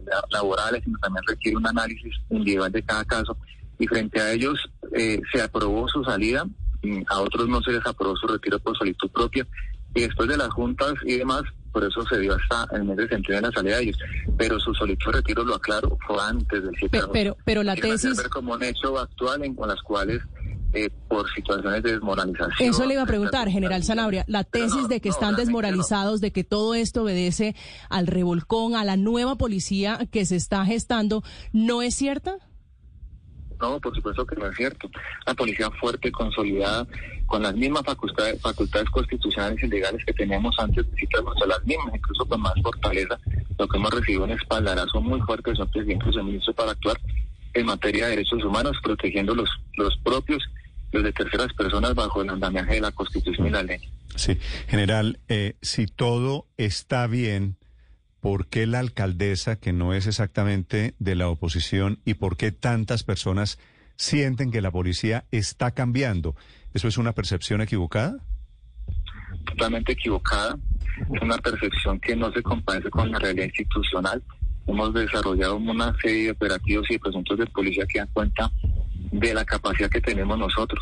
la- 0.05 0.23
laborales, 0.31 0.83
sino 0.83 0.97
también 0.99 1.23
requiere 1.27 1.57
un 1.57 1.67
análisis 1.67 2.13
individual 2.29 2.71
de 2.71 2.81
cada 2.83 3.03
caso. 3.05 3.37
Y 3.77 3.87
frente 3.87 4.19
a 4.21 4.31
ellos 4.31 4.59
eh, 4.95 5.21
se 5.31 5.41
aprobó 5.41 5.87
su 5.89 6.03
salida, 6.03 6.45
mm, 6.81 7.01
a 7.07 7.19
otros 7.19 7.47
no 7.47 7.61
se 7.61 7.71
les 7.73 7.85
aprobó 7.85 8.15
su 8.15 8.27
retiro 8.27 8.57
por 8.59 8.77
solicitud 8.77 9.09
propia. 9.11 9.45
Y 9.95 10.01
después 10.01 10.27
de 10.29 10.37
las 10.37 10.49
juntas 10.49 10.93
y 11.05 11.17
demás, 11.17 11.43
por 11.71 11.83
eso 11.83 12.03
se 12.07 12.19
dio 12.19 12.35
hasta 12.35 12.75
el 12.75 12.83
mes 12.83 12.97
de 12.97 13.07
septiembre 13.07 13.41
la 13.41 13.51
salida 13.51 13.77
de 13.77 13.83
ellos. 13.83 13.97
Pero 14.37 14.59
su 14.59 14.73
solicitud 14.73 15.11
de 15.11 15.17
retiro, 15.17 15.43
lo 15.43 15.55
aclaro, 15.55 15.97
fue 16.05 16.17
antes 16.21 16.63
del 16.63 16.71
7 16.77 16.85
de 16.85 16.89
Pe- 16.89 16.97
agosto. 16.97 17.13
pero, 17.13 17.37
pero 17.45 17.63
la 17.63 17.75
tesis, 17.75 18.17
ver 18.17 18.29
como 18.29 18.53
un 18.53 18.63
hecho 18.63 18.97
actual 18.99 19.43
en 19.43 19.55
con 19.55 19.67
las 19.69 19.81
cuales 19.81 20.21
eh, 20.73 20.89
por 21.07 21.31
situaciones 21.33 21.83
de 21.83 21.91
desmoralización. 21.93 22.69
eso 22.69 22.85
le 22.87 22.93
iba 22.95 23.03
a 23.03 23.07
preguntar, 23.07 23.47
General 23.49 23.83
Sanabria, 23.83 24.23
la 24.27 24.43
Pero 24.43 24.65
tesis 24.65 24.81
no, 24.83 24.87
de 24.87 24.99
que 25.01 25.09
no, 25.09 25.13
están 25.13 25.35
desmoralizados, 25.35 26.19
de 26.21 26.31
que 26.31 26.43
todo 26.43 26.73
esto 26.73 27.03
obedece 27.03 27.55
al 27.89 28.07
revolcón, 28.07 28.75
a 28.75 28.83
la 28.83 28.97
nueva 28.97 29.35
policía 29.35 29.99
que 30.11 30.25
se 30.25 30.35
está 30.35 30.65
gestando, 30.65 31.23
¿no 31.51 31.83
es 31.83 31.93
cierta? 31.93 32.37
No, 33.63 33.79
por 33.79 33.95
supuesto 33.95 34.25
que 34.25 34.35
no 34.35 34.47
es 34.47 34.57
cierto. 34.57 34.89
La 35.25 35.33
policía 35.33 35.71
fuerte, 35.79 36.11
consolidada, 36.11 36.85
con 37.25 37.43
las 37.43 37.55
mismas 37.55 37.83
facultades, 37.85 38.41
facultades 38.41 38.89
constitucionales 38.89 39.63
y 39.63 39.67
legales 39.67 40.03
que 40.05 40.11
teníamos 40.11 40.53
antes, 40.59 40.85
necesitamos 40.87 41.33
las 41.47 41.63
mismas, 41.63 41.95
incluso 41.95 42.25
con 42.25 42.41
más 42.41 42.53
fortaleza. 42.61 43.17
Lo 43.57 43.65
que 43.65 43.77
hemos 43.77 43.89
recibido 43.91 44.25
un 44.25 44.31
espaldarazo 44.31 44.99
muy 44.99 45.21
fuerte 45.21 45.51
de 45.51 45.55
su 45.55 45.67
presidente 45.71 46.05
y 46.13 46.23
ministro 46.23 46.53
para 46.53 46.71
actuar 46.71 46.99
en 47.53 47.65
materia 47.65 48.03
de 48.03 48.17
derechos 48.17 48.43
humanos, 48.43 48.75
protegiendo 48.83 49.33
los, 49.33 49.49
los 49.77 49.97
propios, 49.99 50.43
los 50.91 51.01
de 51.01 51.13
terceras 51.13 51.53
personas 51.53 51.95
bajo 51.95 52.21
el 52.21 52.31
andamiaje 52.31 52.73
de 52.75 52.81
la 52.81 52.91
Constitución 52.91 53.47
y 53.47 53.49
la 53.49 53.63
ley. 53.63 53.79
Sí, 54.17 54.37
general, 54.67 55.19
eh, 55.29 55.55
si 55.61 55.87
todo 55.87 56.47
está 56.57 57.07
bien, 57.07 57.55
¿por 58.23 58.47
qué 58.47 58.65
la 58.65 58.79
alcaldesa, 58.79 59.57
que 59.57 59.73
no 59.73 59.93
es 59.93 60.07
exactamente 60.07 60.95
de 60.97 61.15
la 61.15 61.27
oposición, 61.27 61.99
y 62.05 62.13
por 62.13 62.37
qué 62.37 62.53
tantas 62.53 63.03
personas 63.03 63.59
sienten 63.97 64.49
que 64.49 64.61
la 64.61 64.71
policía 64.71 65.25
está 65.31 65.71
cambiando? 65.71 66.33
¿Eso 66.73 66.87
es 66.87 66.97
una 66.97 67.11
percepción 67.11 67.59
equivocada? 67.59 68.23
totalmente 69.45 69.91
equivocada, 69.91 70.57
es 71.13 71.21
una 71.21 71.37
percepción 71.37 71.99
que 71.99 72.15
no 72.15 72.31
se 72.31 72.41
compadece 72.41 72.89
con 72.89 73.11
la 73.11 73.19
realidad 73.19 73.47
institucional. 73.47 74.23
Hemos 74.67 74.93
desarrollado 74.93 75.57
una 75.57 75.93
serie 76.01 76.23
de 76.23 76.31
operativos 76.31 76.85
y 76.89 76.93
de 76.93 76.99
presuntos 76.99 77.37
de 77.37 77.45
policía 77.47 77.85
que 77.85 77.99
dan 77.99 78.07
cuenta 78.13 78.49
de 79.11 79.33
la 79.33 79.43
capacidad 79.43 79.89
que 79.89 79.99
tenemos 79.99 80.37
nosotros. 80.39 80.81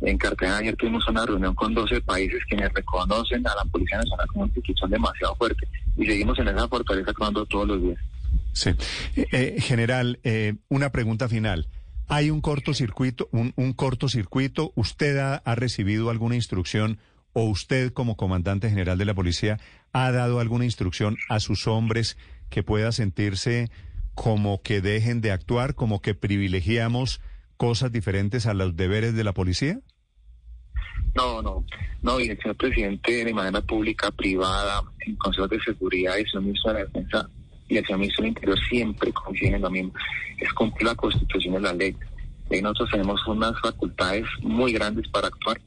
En 0.00 0.18
Cartagena 0.18 0.58
ayer 0.58 0.76
tuvimos 0.76 1.06
una 1.08 1.24
reunión 1.24 1.54
con 1.54 1.72
12 1.72 2.00
países 2.02 2.42
quienes 2.48 2.72
reconocen 2.72 3.46
a 3.46 3.54
la 3.54 3.64
Policía 3.70 3.98
Nacional 3.98 4.26
como 4.28 4.46
institución 4.46 4.90
demasiado 4.90 5.34
fuerte 5.36 5.66
y 5.96 6.06
seguimos 6.06 6.38
en 6.38 6.48
esa 6.48 6.68
fortaleza 6.68 7.10
actuando 7.10 7.46
todos 7.46 7.68
los 7.68 7.82
días. 7.82 7.98
Sí. 8.52 8.70
Eh, 9.16 9.26
eh, 9.32 9.60
general, 9.60 10.20
eh, 10.24 10.54
una 10.68 10.90
pregunta 10.90 11.28
final. 11.28 11.68
¿Hay 12.06 12.30
un 12.30 12.40
cortocircuito? 12.40 13.28
Un, 13.32 13.52
un 13.56 13.72
cortocircuito? 13.72 14.72
¿Usted 14.74 15.16
ha, 15.18 15.36
ha 15.36 15.54
recibido 15.54 16.10
alguna 16.10 16.34
instrucción 16.34 16.98
o 17.32 17.44
usted 17.44 17.92
como 17.92 18.16
comandante 18.16 18.70
general 18.70 18.96
de 18.96 19.04
la 19.04 19.14
policía 19.14 19.58
ha 19.92 20.10
dado 20.12 20.40
alguna 20.40 20.64
instrucción 20.64 21.16
a 21.28 21.40
sus 21.40 21.66
hombres 21.66 22.16
que 22.48 22.62
pueda 22.62 22.92
sentirse 22.92 23.70
como 24.14 24.62
que 24.62 24.80
dejen 24.80 25.20
de 25.20 25.32
actuar, 25.32 25.74
como 25.74 26.00
que 26.00 26.14
privilegiamos 26.14 27.20
cosas 27.56 27.92
diferentes 27.92 28.46
a 28.46 28.54
los 28.54 28.76
deberes 28.76 29.14
de 29.14 29.24
la 29.24 29.32
policía? 29.32 29.80
No, 31.14 31.40
no, 31.42 31.64
no, 32.02 32.20
y 32.20 32.28
el 32.28 32.38
señor 32.38 32.56
presidente 32.56 33.24
de 33.24 33.32
manera 33.32 33.60
pública, 33.60 34.10
privada, 34.10 34.82
en 35.06 35.14
consejos 35.16 35.50
de 35.50 35.60
seguridad 35.60 36.16
y 36.16 36.20
el 36.20 36.26
señor 36.26 36.42
ministro 36.42 36.72
de 36.72 36.78
la 36.78 36.84
defensa 36.86 37.30
y 37.68 37.76
el 37.76 37.84
señor 37.84 38.00
ministro 38.00 38.22
del 38.22 38.28
interior 38.30 38.58
siempre 38.68 39.12
coinciden 39.12 39.54
en 39.54 39.62
lo 39.62 39.70
mismo, 39.70 39.92
es 40.38 40.52
cumplir 40.52 40.88
la 40.88 40.94
constitución 40.94 41.54
y 41.54 41.60
la 41.60 41.72
ley. 41.72 41.96
Y 42.50 42.60
nosotros 42.60 42.90
tenemos 42.90 43.26
unas 43.26 43.58
facultades 43.60 44.26
muy 44.42 44.72
grandes 44.72 45.08
para 45.08 45.28
actuar, 45.28 45.60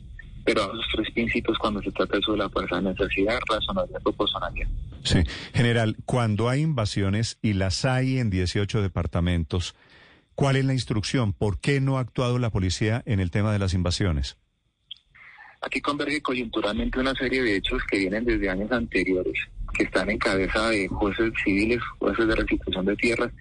pero 0.44 0.63
a 0.63 0.65
esos 0.65 0.86
tres 0.94 1.12
principios 1.12 1.58
cuando 1.58 1.82
se 1.82 1.91
trata 1.91 2.13
de 2.13 2.20
eso 2.20 2.34
de 2.34 2.38
la 2.39 2.50
fuerza, 2.50 2.82
necesidad, 2.82 3.39
razonabilidad, 3.50 4.01
proporcionalidad. 4.01 4.67
Sí. 5.03 5.24
General, 5.53 5.96
cuando 6.06 6.50
hay 6.50 6.62
invasiones 6.62 7.39
y 7.41 7.53
las 7.53 7.86
hay 7.86 8.20
en 8.20 8.29
18 8.29 8.82
departamentos, 8.82 9.75
¿cuál 10.38 10.56
es 10.56 10.65
la 10.65 10.74
instrucción? 10.74 11.34
¿Por 11.34 11.60
qué 11.60 11.82
no 11.82 11.98
ha 11.98 12.01
actuado 12.01 12.38
la 12.38 12.51
policía 12.51 13.01
en 13.08 13.20
el 13.20 13.32
tema 13.32 13.51
de 13.51 13.58
las 13.58 13.74
invasiones? 13.74 14.38
Aquí 15.62 15.82
converge 15.82 16.22
coyunturalmente 16.22 17.00
una 17.00 17.15
serie 17.15 17.41
de 17.41 17.56
hechos 17.56 17.82
que 17.89 17.98
vienen 17.98 18.24
desde 18.24 18.48
años 18.48 18.72
anteriores, 18.72 19.34
que 19.74 19.86
están 19.86 20.12
en 20.12 20.20
cabeza 20.20 20.70
de 20.70 20.88
jueces 20.89 21.34
civiles, 21.44 21.79
jueces 21.98 22.27
de 22.27 22.36
restitución 22.36 22.86
de 22.86 22.96
tierras, 22.96 23.32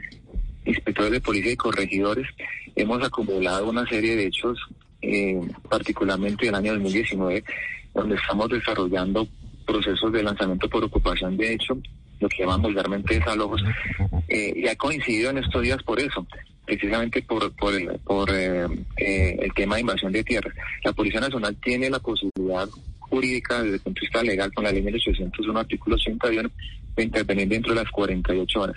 inspectores 0.65 1.13
de 1.13 1.21
policía 1.21 1.53
y 1.53 1.57
corregidores. 1.57 2.27
Hemos 2.75 3.05
acumulado 3.05 3.69
una 3.69 3.87
serie 3.87 4.17
de 4.17 4.29
hechos, 4.29 4.59
eh, 5.03 5.39
particularmente 5.69 6.45
en 6.47 6.49
el 6.49 6.55
año 6.55 6.73
2019, 6.73 7.45
donde 7.93 8.17
estamos 8.17 8.49
desarrollando 8.49 9.29
procesos 9.67 10.11
de 10.13 10.23
lanzamiento 10.23 10.71
por 10.71 10.83
ocupación 10.83 11.37
de 11.37 11.53
hecho 11.53 11.77
lo 12.21 12.29
que 12.31 12.39
llaman 12.39 12.63
vulgarmente 12.63 13.19
desalojos, 13.19 13.63
eh, 14.29 14.55
y 14.57 14.67
ha 14.67 14.77
coincidido 14.77 15.29
en 15.29 15.37
estos 15.37 15.61
días 15.61 15.83
por 15.83 16.01
eso 16.01 16.27
precisamente 16.67 17.23
por 17.23 17.53
por 17.53 17.75
el, 17.75 17.99
por 18.01 18.29
eh, 18.31 18.67
eh, 18.97 19.37
el 19.41 19.55
tema 19.55 19.77
de 19.77 19.83
invasión 19.83 20.13
de 20.13 20.25
tierras. 20.25 20.55
La 20.85 20.93
Policía 20.93 21.21
Nacional 21.21 21.57
tiene 21.63 21.89
la 21.89 22.01
posibilidad 22.01 22.69
jurídica 22.99 23.63
desde 23.63 23.77
el 23.77 23.81
punto 23.81 24.01
de 24.01 24.07
vista 24.07 24.23
legal 24.23 24.53
con 24.53 24.65
la 24.65 24.73
ley 24.73 24.83
1801 24.83 25.59
artículo 25.59 25.97
81 25.97 26.51
de 26.97 27.03
intervenir 27.05 27.49
dentro 27.49 27.75
de 27.75 27.83
las 27.83 27.91
48 27.91 28.61
horas. 28.61 28.77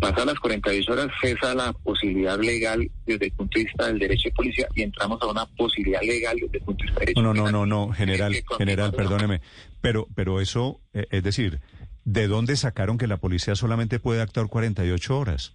Pasa 0.00 0.24
las 0.24 0.38
48 0.40 0.92
horas, 0.92 1.08
cesa 1.20 1.54
la 1.54 1.72
posibilidad 1.72 2.38
legal 2.38 2.90
desde 3.06 3.26
el 3.26 3.32
punto 3.32 3.58
de 3.58 3.64
vista 3.64 3.86
del 3.86 3.98
derecho 4.00 4.28
de 4.28 4.34
policía 4.34 4.66
y 4.74 4.82
entramos 4.82 5.22
a 5.22 5.26
una 5.26 5.46
posibilidad 5.46 6.02
legal 6.02 6.36
desde 6.40 6.58
el 6.58 6.64
punto 6.64 6.82
de 6.82 6.86
vista 6.86 6.98
del 7.00 7.06
derecho 7.06 7.22
No, 7.22 7.28
no, 7.34 7.44
penal. 7.44 7.52
no, 7.52 7.66
no, 7.66 7.92
general, 7.92 8.34
general, 8.58 8.92
perdóneme, 8.92 9.40
pero, 9.80 10.08
pero 10.14 10.40
eso, 10.40 10.80
eh, 10.92 11.06
es 11.10 11.22
decir, 11.22 11.60
¿de 12.04 12.26
dónde 12.26 12.56
sacaron 12.56 12.98
que 12.98 13.06
la 13.06 13.18
policía 13.18 13.54
solamente 13.54 14.00
puede 14.00 14.22
actuar 14.22 14.48
48 14.48 15.18
horas? 15.18 15.54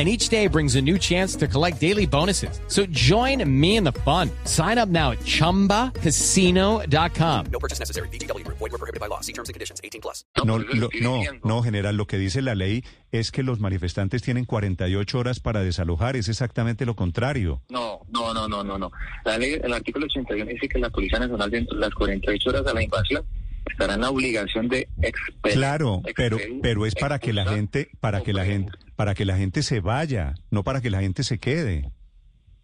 And 0.00 0.08
each 0.08 0.30
day 0.30 0.46
brings 0.48 0.76
a 0.76 0.80
new 0.80 0.96
chance 0.98 1.36
to 1.36 1.46
collect 1.46 1.78
daily 1.78 2.06
bonuses. 2.06 2.58
So 2.68 2.86
join 2.86 3.44
me 3.44 3.76
in 3.76 3.84
the 3.84 3.92
fun. 3.92 4.30
Sign 4.44 4.78
up 4.78 4.88
now 4.88 5.10
at 5.10 5.18
chumbacasino.com. 5.26 7.46
No 7.52 7.58
purchase 7.58 7.80
necessary. 7.80 8.08
Group. 8.08 8.56
Void 8.58 8.72
were 8.72 8.78
prohibited 8.78 8.98
by 8.98 9.08
law. 9.08 9.20
See 9.20 9.34
terms 9.34 9.50
and 9.50 9.54
conditions. 9.54 9.78
18 9.84 10.00
plus. 10.00 10.24
No, 10.42 10.56
lo- 10.56 10.88
no, 11.02 11.22
no, 11.44 11.62
general, 11.62 11.98
lo 11.98 12.06
que 12.06 12.16
dice 12.16 12.40
la 12.40 12.54
ley 12.54 12.82
es 13.12 13.30
que 13.30 13.42
los 13.42 13.60
manifestantes 13.60 14.22
tienen 14.22 14.46
48 14.46 15.18
horas 15.18 15.38
para 15.40 15.62
desalojar, 15.62 16.16
es 16.16 16.30
exactamente 16.30 16.86
lo 16.86 16.96
contrario. 16.96 17.60
No, 17.68 18.00
no, 18.08 18.32
no, 18.32 18.48
no, 18.48 18.64
no, 18.64 18.78
no. 18.78 18.90
La 19.26 19.36
ley, 19.36 19.60
el 19.62 19.72
artículo 19.74 20.06
81 20.06 20.46
dice 20.46 20.66
que 20.68 20.78
la 20.78 20.88
Policía 20.88 21.18
Nacional 21.18 21.50
dentro 21.50 21.74
de 21.76 21.82
las 21.82 21.92
48 21.94 22.48
horas 22.48 22.64
de 22.64 22.72
la 22.72 22.82
invasión 22.82 23.22
estará 23.66 23.94
en 23.94 24.00
la 24.00 24.10
obligación 24.10 24.68
de 24.68 24.88
expedir. 25.02 25.56
Claro, 25.56 26.02
pero, 26.16 26.38
pero 26.62 26.86
es 26.86 26.94
para 26.94 27.18
que 27.18 27.32
la 27.32 27.46
gente, 27.46 27.90
para 28.00 28.22
que 28.22 28.32
la 28.32 28.44
gente, 28.44 28.72
para 28.96 29.14
que 29.14 29.24
la 29.24 29.36
gente 29.36 29.62
se 29.62 29.80
vaya, 29.80 30.34
no 30.50 30.62
para 30.62 30.80
que 30.80 30.90
la 30.90 31.00
gente 31.00 31.24
se 31.24 31.38
quede. 31.38 31.90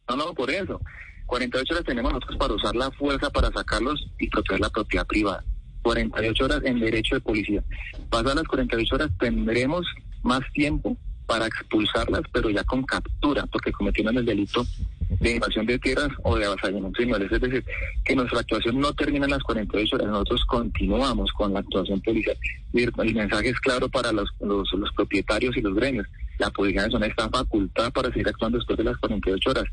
No, 0.08 0.16
no, 0.16 0.34
por 0.34 0.50
eso. 0.50 0.80
48 1.26 1.74
horas 1.74 1.84
tenemos 1.84 2.12
nosotros 2.12 2.38
para 2.38 2.54
usar 2.54 2.76
la 2.76 2.90
fuerza 2.92 3.30
para 3.30 3.50
sacarlos 3.50 4.06
y 4.18 4.28
proteger 4.28 4.60
la 4.60 4.70
propiedad 4.70 5.06
privada. 5.06 5.44
48 5.82 6.44
horas 6.44 6.60
en 6.64 6.80
derecho 6.80 7.16
de 7.16 7.20
policía. 7.20 7.62
Pasadas 8.10 8.36
las 8.36 8.44
48 8.44 8.94
horas 8.94 9.10
tendremos 9.18 9.86
más 10.22 10.40
tiempo 10.52 10.96
para 11.26 11.46
expulsarlas, 11.46 12.22
pero 12.32 12.50
ya 12.50 12.62
con 12.64 12.84
captura, 12.84 13.46
porque 13.46 13.72
cometieron 13.72 14.16
el 14.16 14.24
delito 14.24 14.64
de 15.08 15.32
invasión 15.32 15.66
de 15.66 15.78
tierras 15.78 16.08
o 16.22 16.36
de 16.36 16.46
avasallamiento 16.46 17.02
inmuebles. 17.02 17.32
Es 17.32 17.40
decir, 17.40 17.64
que 18.04 18.16
nuestra 18.16 18.40
actuación 18.40 18.80
no 18.80 18.92
termina 18.92 19.24
en 19.26 19.32
las 19.32 19.42
48 19.42 19.96
horas, 19.96 20.08
nosotros 20.08 20.44
continuamos 20.46 21.32
con 21.32 21.52
la 21.52 21.60
actuación 21.60 22.00
policial. 22.00 22.36
Y 22.72 22.82
el 22.82 22.92
mensaje 23.14 23.50
es 23.50 23.60
claro 23.60 23.88
para 23.88 24.12
los, 24.12 24.28
los, 24.40 24.72
los 24.72 24.92
propietarios 24.92 25.56
y 25.56 25.62
los 25.62 25.74
gremios. 25.74 26.06
La 26.38 26.50
Policía 26.50 26.82
Nacional 26.82 27.10
está 27.10 27.28
facultada 27.28 27.90
para 27.90 28.10
seguir 28.10 28.28
actuando 28.28 28.58
después 28.58 28.76
de 28.76 28.84
las 28.84 28.96
48 28.98 29.50
horas. 29.50 29.64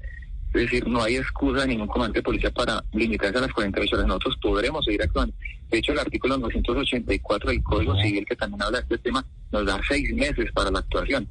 Es 0.54 0.62
decir, 0.62 0.88
no 0.88 1.02
hay 1.02 1.16
excusa 1.16 1.62
de 1.62 1.70
ningún 1.70 1.88
comandante 1.88 2.20
de 2.20 2.24
policía 2.24 2.52
para 2.52 2.84
limitarse 2.94 3.40
a 3.40 3.42
las 3.42 3.54
48 3.54 3.96
horas. 3.96 4.08
Nosotros 4.08 4.38
podremos 4.40 4.86
seguir 4.86 5.02
actuando. 5.02 5.34
De 5.72 5.80
hecho, 5.80 5.94
el 5.94 6.00
artículo 6.00 6.38
984 6.38 7.50
del 7.50 7.63
Código 7.63 7.96
Civil, 8.00 8.24
que 8.24 8.36
también 8.36 8.62
habla 8.62 8.78
de 8.78 8.84
este 8.84 8.98
tema, 9.00 9.25
nos 9.52 9.66
da 9.66 9.82
seis 9.88 10.13
meses 10.13 10.52
para 10.54 10.70
la 10.70 10.80
actuación. 10.80 11.28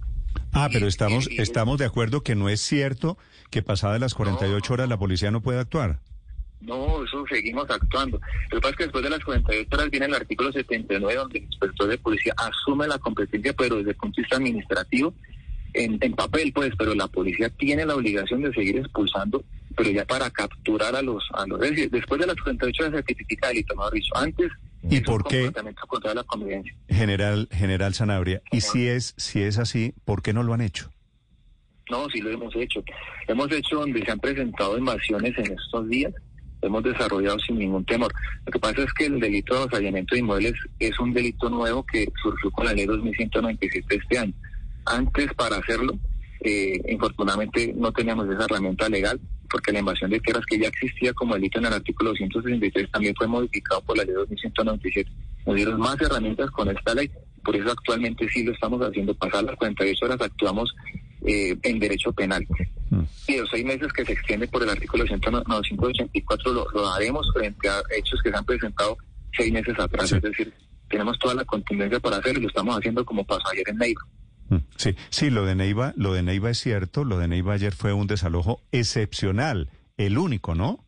Ah, 0.52 0.68
pero 0.72 0.86
estamos, 0.86 1.28
estamos 1.38 1.78
de 1.78 1.86
acuerdo 1.86 2.22
que 2.22 2.34
no 2.34 2.48
es 2.48 2.60
cierto 2.60 3.18
que 3.50 3.62
pasadas 3.62 4.00
las 4.00 4.14
48 4.14 4.72
horas 4.72 4.88
la 4.88 4.98
policía 4.98 5.30
no 5.30 5.40
puede 5.40 5.58
actuar. 5.58 6.00
No, 6.60 7.02
eso 7.04 7.24
seguimos 7.28 7.68
actuando. 7.68 8.20
Lo 8.50 8.56
que 8.56 8.60
pasa 8.60 8.70
es 8.70 8.76
que 8.76 8.84
después 8.84 9.04
de 9.04 9.10
las 9.10 9.24
48 9.24 9.68
horas 9.72 9.90
viene 9.90 10.06
el 10.06 10.14
artículo 10.14 10.52
79, 10.52 11.14
donde 11.14 11.38
el 11.38 11.44
inspector 11.44 11.88
de 11.88 11.98
policía 11.98 12.34
asume 12.36 12.86
la 12.86 12.98
competencia, 12.98 13.52
pero 13.52 13.76
desde 13.76 13.90
el 13.90 13.96
punto 13.96 14.16
de 14.16 14.22
vista 14.22 14.36
administrativo, 14.36 15.14
en, 15.74 15.98
en 16.00 16.12
papel, 16.14 16.52
pues, 16.52 16.70
pero 16.78 16.94
la 16.94 17.08
policía 17.08 17.50
tiene 17.50 17.84
la 17.84 17.96
obligación 17.96 18.42
de 18.42 18.52
seguir 18.52 18.76
expulsando, 18.76 19.42
pero 19.76 19.90
ya 19.90 20.04
para 20.04 20.30
capturar 20.30 20.94
a 20.94 21.02
los... 21.02 21.24
A 21.32 21.46
los 21.46 21.60
es 21.62 21.70
decir, 21.70 21.90
después 21.90 22.20
de 22.20 22.26
las 22.26 22.36
48 22.36 22.82
horas 22.84 22.96
se 22.96 23.02
tipifica 23.02 23.48
delito, 23.48 23.74
mejor 23.74 23.94
dicho. 23.94 24.16
Antes... 24.16 24.52
¿Y 24.90 25.00
por 25.00 25.24
qué? 25.24 25.44
comportamiento 25.44 25.86
contra 25.86 26.14
la 26.14 26.24
convivencia. 26.24 26.74
General, 26.88 27.48
general 27.52 27.94
Sanabria, 27.94 28.42
y 28.50 28.60
si 28.60 28.88
es, 28.88 29.14
si 29.16 29.42
es 29.42 29.58
así, 29.58 29.94
¿por 30.04 30.22
qué 30.22 30.32
no 30.32 30.42
lo 30.42 30.54
han 30.54 30.60
hecho? 30.60 30.90
No, 31.90 32.08
sí 32.10 32.20
lo 32.20 32.30
hemos 32.30 32.54
hecho. 32.56 32.82
Hemos 33.28 33.50
hecho 33.52 33.80
donde 33.80 34.04
se 34.04 34.10
han 34.10 34.18
presentado 34.18 34.78
invasiones 34.78 35.36
en 35.38 35.52
estos 35.52 35.88
días. 35.88 36.12
Hemos 36.62 36.82
desarrollado 36.84 37.38
sin 37.40 37.58
ningún 37.58 37.84
temor. 37.84 38.12
Lo 38.46 38.52
que 38.52 38.58
pasa 38.58 38.82
es 38.82 38.92
que 38.94 39.06
el 39.06 39.18
delito 39.18 39.54
de 39.54 39.60
avasallamiento 39.62 40.14
de 40.14 40.20
inmuebles 40.20 40.54
es 40.78 40.98
un 41.00 41.12
delito 41.12 41.50
nuevo 41.50 41.84
que 41.84 42.06
surgió 42.22 42.50
con 42.52 42.66
la 42.66 42.72
ley 42.72 42.86
2197 42.86 43.86
de 43.88 43.96
este 43.96 44.18
año. 44.18 44.32
Antes, 44.86 45.32
para 45.34 45.56
hacerlo, 45.56 45.92
eh, 46.40 46.80
infortunadamente 46.88 47.72
no 47.76 47.92
teníamos 47.92 48.28
esa 48.28 48.44
herramienta 48.44 48.88
legal, 48.88 49.20
porque 49.52 49.70
la 49.70 49.80
invasión 49.80 50.10
de 50.10 50.18
tierras 50.18 50.44
que 50.46 50.58
ya 50.58 50.68
existía 50.68 51.12
como 51.12 51.34
delito 51.34 51.58
en 51.58 51.66
el 51.66 51.74
artículo 51.74 52.10
263 52.10 52.90
también 52.90 53.14
fue 53.14 53.26
modificado 53.26 53.82
por 53.82 53.98
la 53.98 54.04
ley 54.04 54.14
2197. 54.14 55.10
Nos 55.46 55.56
dieron 55.56 55.78
más 55.78 56.00
herramientas 56.00 56.50
con 56.50 56.70
esta 56.70 56.94
ley, 56.94 57.10
por 57.44 57.54
eso 57.54 57.70
actualmente 57.70 58.26
sí 58.30 58.42
lo 58.44 58.52
estamos 58.52 58.80
haciendo. 58.80 59.14
Pasar 59.14 59.44
las 59.44 59.56
48 59.56 60.04
horas 60.06 60.20
actuamos 60.22 60.74
eh, 61.26 61.54
en 61.62 61.78
derecho 61.78 62.12
penal. 62.12 62.46
Mm. 62.90 63.02
Y 63.28 63.36
los 63.36 63.50
seis 63.50 63.64
meses 63.64 63.92
que 63.92 64.04
se 64.04 64.12
extiende 64.12 64.48
por 64.48 64.62
el 64.62 64.70
artículo 64.70 65.06
184 65.06 66.52
lo, 66.52 66.66
lo 66.70 66.88
haremos 66.88 67.30
frente 67.34 67.68
a 67.68 67.82
hechos 67.96 68.20
que 68.22 68.30
se 68.30 68.36
han 68.36 68.44
presentado 68.46 68.96
seis 69.36 69.52
meses 69.52 69.78
atrás. 69.78 70.08
Sí. 70.08 70.16
Es 70.16 70.22
decir, 70.22 70.52
tenemos 70.88 71.18
toda 71.18 71.34
la 71.34 71.44
contundencia 71.44 72.00
para 72.00 72.16
hacerlo 72.16 72.40
y 72.40 72.42
lo 72.42 72.48
estamos 72.48 72.78
haciendo 72.78 73.04
como 73.04 73.24
pasó 73.24 73.48
ayer 73.52 73.68
en 73.68 73.76
Neiva. 73.76 74.00
Mm, 74.48 74.56
Sí, 74.76 74.96
sí, 75.10 75.30
lo 75.30 75.44
de 75.44 75.54
Neiva, 75.54 75.92
lo 75.96 76.12
de 76.12 76.22
Neiva 76.22 76.50
es 76.50 76.58
cierto, 76.58 77.04
lo 77.04 77.18
de 77.18 77.28
Neiva 77.28 77.54
ayer 77.54 77.74
fue 77.74 77.92
un 77.92 78.06
desalojo 78.06 78.60
excepcional, 78.72 79.70
el 79.96 80.18
único, 80.18 80.54
¿no? 80.54 80.84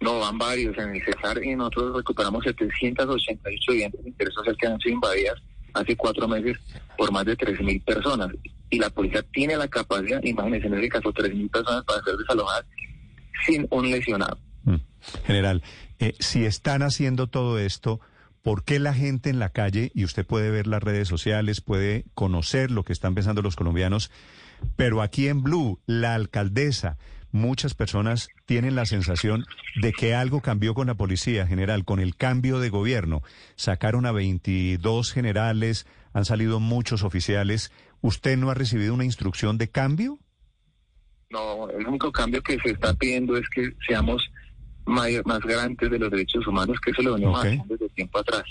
No, 0.00 0.18
van 0.18 0.36
varios 0.36 0.76
en 0.76 0.94
el 0.94 1.02
Cesar 1.02 1.42
y 1.42 1.56
nosotros 1.56 1.96
recuperamos 1.96 2.44
788 2.44 3.72
viviendas 3.72 4.34
social 4.34 4.56
que 4.60 4.66
han 4.66 4.78
sido 4.80 4.94
invadidas 4.94 5.42
hace 5.72 5.96
cuatro 5.96 6.28
meses 6.28 6.56
por 6.96 7.12
más 7.12 7.24
de 7.24 7.36
3.000 7.36 7.84
personas. 7.84 8.30
Y 8.70 8.78
la 8.78 8.90
policía 8.90 9.22
tiene 9.32 9.56
la 9.56 9.68
capacidad, 9.68 10.22
imagínense 10.22 10.66
en 10.66 10.74
ese 10.74 10.88
caso, 10.88 11.12
3.000 11.12 11.50
personas 11.50 11.84
para 11.84 12.02
ser 12.02 12.16
desalojadas 12.16 12.66
sin 13.46 13.66
un 13.70 13.90
lesionado. 13.90 14.38
Mm. 14.64 14.76
General, 15.26 15.62
eh, 15.98 16.14
si 16.18 16.44
están 16.44 16.82
haciendo 16.82 17.26
todo 17.26 17.58
esto, 17.58 18.00
¿por 18.44 18.62
qué 18.62 18.78
la 18.78 18.92
gente 18.92 19.30
en 19.30 19.38
la 19.38 19.48
calle, 19.48 19.90
y 19.94 20.04
usted 20.04 20.26
puede 20.26 20.50
ver 20.50 20.66
las 20.66 20.82
redes 20.82 21.08
sociales, 21.08 21.62
puede 21.62 22.04
conocer 22.12 22.70
lo 22.70 22.84
que 22.84 22.92
están 22.92 23.14
pensando 23.14 23.40
los 23.40 23.56
colombianos, 23.56 24.10
pero 24.76 25.00
aquí 25.00 25.28
en 25.28 25.42
Blue, 25.42 25.80
la 25.86 26.14
alcaldesa, 26.14 26.98
muchas 27.32 27.72
personas 27.72 28.28
tienen 28.44 28.74
la 28.74 28.84
sensación 28.84 29.46
de 29.80 29.94
que 29.94 30.14
algo 30.14 30.42
cambió 30.42 30.74
con 30.74 30.88
la 30.88 30.94
policía 30.94 31.46
general, 31.46 31.86
con 31.86 32.00
el 32.00 32.16
cambio 32.16 32.60
de 32.60 32.68
gobierno. 32.68 33.22
Sacaron 33.56 34.04
a 34.04 34.12
22 34.12 35.14
generales, 35.14 35.86
han 36.12 36.26
salido 36.26 36.60
muchos 36.60 37.02
oficiales. 37.02 37.72
¿Usted 38.02 38.36
no 38.36 38.50
ha 38.50 38.54
recibido 38.54 38.92
una 38.92 39.06
instrucción 39.06 39.56
de 39.56 39.70
cambio? 39.70 40.18
No, 41.30 41.70
el 41.70 41.86
único 41.86 42.12
cambio 42.12 42.42
que 42.42 42.58
se 42.60 42.72
está 42.72 42.92
pidiendo 42.92 43.38
es 43.38 43.48
que 43.48 43.72
seamos 43.88 44.30
mayor- 44.86 45.26
más 45.26 45.40
garantes 45.40 45.90
de 45.90 45.98
los 45.98 46.10
derechos 46.10 46.46
humanos, 46.46 46.78
que 46.80 46.90
eso 46.90 47.02
lo 47.02 47.14
venimos 47.14 47.38
Ok. 47.40 47.46
haciendo 47.46 47.66
desde 47.76 47.88
tiempo 47.94 48.18
atrás. 48.18 48.44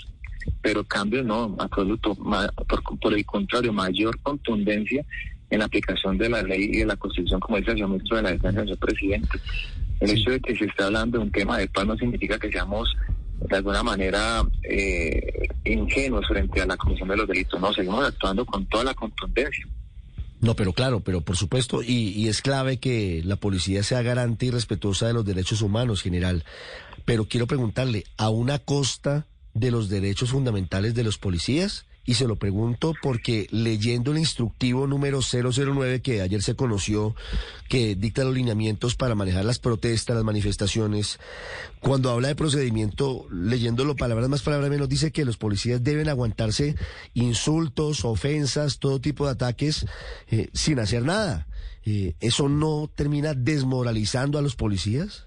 Pero 0.60 0.84
cambio 0.84 1.22
no, 1.22 1.56
absoluto. 1.58 2.14
Por, 2.14 2.82
por 3.00 3.14
el 3.14 3.24
contrario, 3.24 3.72
mayor 3.72 4.18
contundencia 4.20 5.04
en 5.50 5.58
la 5.58 5.66
aplicación 5.66 6.18
de 6.18 6.28
la 6.28 6.42
ley 6.42 6.64
y 6.72 6.78
de 6.78 6.86
la 6.86 6.96
Constitución, 6.96 7.40
como 7.40 7.56
dice 7.58 7.70
el 7.70 7.76
señor 7.76 7.90
ministro 7.90 8.16
de 8.16 8.22
la 8.22 8.30
Defensa, 8.32 8.60
el 8.60 8.66
señor 8.66 8.78
presidente. 8.78 9.38
El 10.00 10.10
hecho 10.10 10.30
de 10.30 10.40
que 10.40 10.56
se 10.56 10.64
esté 10.64 10.82
hablando 10.82 11.18
de 11.18 11.24
un 11.24 11.30
tema 11.30 11.58
de 11.58 11.68
paz 11.68 11.86
no 11.86 11.96
significa 11.96 12.38
que 12.38 12.50
seamos 12.50 12.94
de 13.48 13.56
alguna 13.56 13.82
manera 13.82 14.42
eh, 14.62 15.48
ingenuos 15.64 16.26
frente 16.26 16.60
a 16.60 16.66
la 16.66 16.76
comisión 16.76 17.08
de 17.08 17.16
los 17.16 17.28
delitos. 17.28 17.60
No, 17.60 17.72
seguimos 17.72 18.04
actuando 18.04 18.44
con 18.44 18.66
toda 18.66 18.84
la 18.84 18.94
contundencia. 18.94 19.66
No, 20.44 20.54
pero 20.54 20.74
claro, 20.74 21.00
pero 21.00 21.22
por 21.22 21.38
supuesto, 21.38 21.82
y, 21.82 22.10
y 22.10 22.28
es 22.28 22.42
clave 22.42 22.76
que 22.76 23.22
la 23.24 23.36
policía 23.36 23.82
sea 23.82 24.02
garante 24.02 24.44
y 24.44 24.50
respetuosa 24.50 25.06
de 25.06 25.14
los 25.14 25.24
derechos 25.24 25.62
humanos, 25.62 26.02
general. 26.02 26.44
Pero 27.06 27.24
quiero 27.24 27.46
preguntarle, 27.46 28.04
¿a 28.18 28.28
una 28.28 28.58
costa 28.58 29.26
de 29.54 29.70
los 29.70 29.88
derechos 29.88 30.32
fundamentales 30.32 30.94
de 30.94 31.02
los 31.02 31.16
policías? 31.16 31.86
Y 32.06 32.14
se 32.14 32.26
lo 32.26 32.36
pregunto 32.36 32.94
porque 33.02 33.46
leyendo 33.50 34.12
el 34.12 34.18
instructivo 34.18 34.86
número 34.86 35.20
009 35.20 36.02
que 36.02 36.20
ayer 36.20 36.42
se 36.42 36.54
conoció, 36.54 37.14
que 37.68 37.94
dicta 37.94 38.24
los 38.24 38.34
lineamientos 38.34 38.94
para 38.94 39.14
manejar 39.14 39.44
las 39.44 39.58
protestas, 39.58 40.16
las 40.16 40.24
manifestaciones, 40.24 41.18
cuando 41.80 42.10
habla 42.10 42.28
de 42.28 42.34
procedimiento, 42.34 43.26
leyéndolo 43.30 43.96
palabras 43.96 44.28
más, 44.28 44.42
palabras 44.42 44.70
menos, 44.70 44.88
dice 44.88 45.12
que 45.12 45.24
los 45.24 45.36
policías 45.36 45.82
deben 45.82 46.08
aguantarse 46.08 46.74
insultos, 47.14 48.04
ofensas, 48.04 48.78
todo 48.78 49.00
tipo 49.00 49.26
de 49.26 49.32
ataques 49.32 49.86
eh, 50.30 50.48
sin 50.52 50.78
hacer 50.78 51.02
nada. 51.02 51.46
Eh, 51.86 52.14
¿Eso 52.20 52.48
no 52.48 52.90
termina 52.94 53.34
desmoralizando 53.34 54.38
a 54.38 54.42
los 54.42 54.56
policías? 54.56 55.26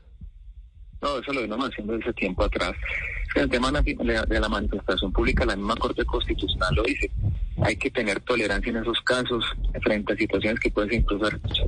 No, 1.01 1.19
eso 1.19 1.31
lo 1.31 1.41
venimos 1.41 1.69
haciendo 1.69 1.93
desde 1.93 2.13
tiempo 2.13 2.43
atrás. 2.43 2.75
El 3.37 3.49
tema 3.49 3.71
de 3.71 3.95
la, 4.03 4.23
de 4.23 4.49
manifestación 4.49 5.11
pública, 5.11 5.45
la 5.45 5.55
misma 5.55 5.75
Corte 5.75 6.03
Constitucional 6.05 6.73
lo 6.73 6.81
dice. 6.81 7.11
Hay 7.61 7.75
que 7.75 7.91
tener 7.91 8.19
tolerancia 8.21 8.71
en 8.71 8.77
esos 8.77 8.99
casos 9.01 9.45
frente 9.83 10.13
a 10.13 10.17
situaciones 10.17 10.59
que 10.59 10.71
pueden 10.71 11.05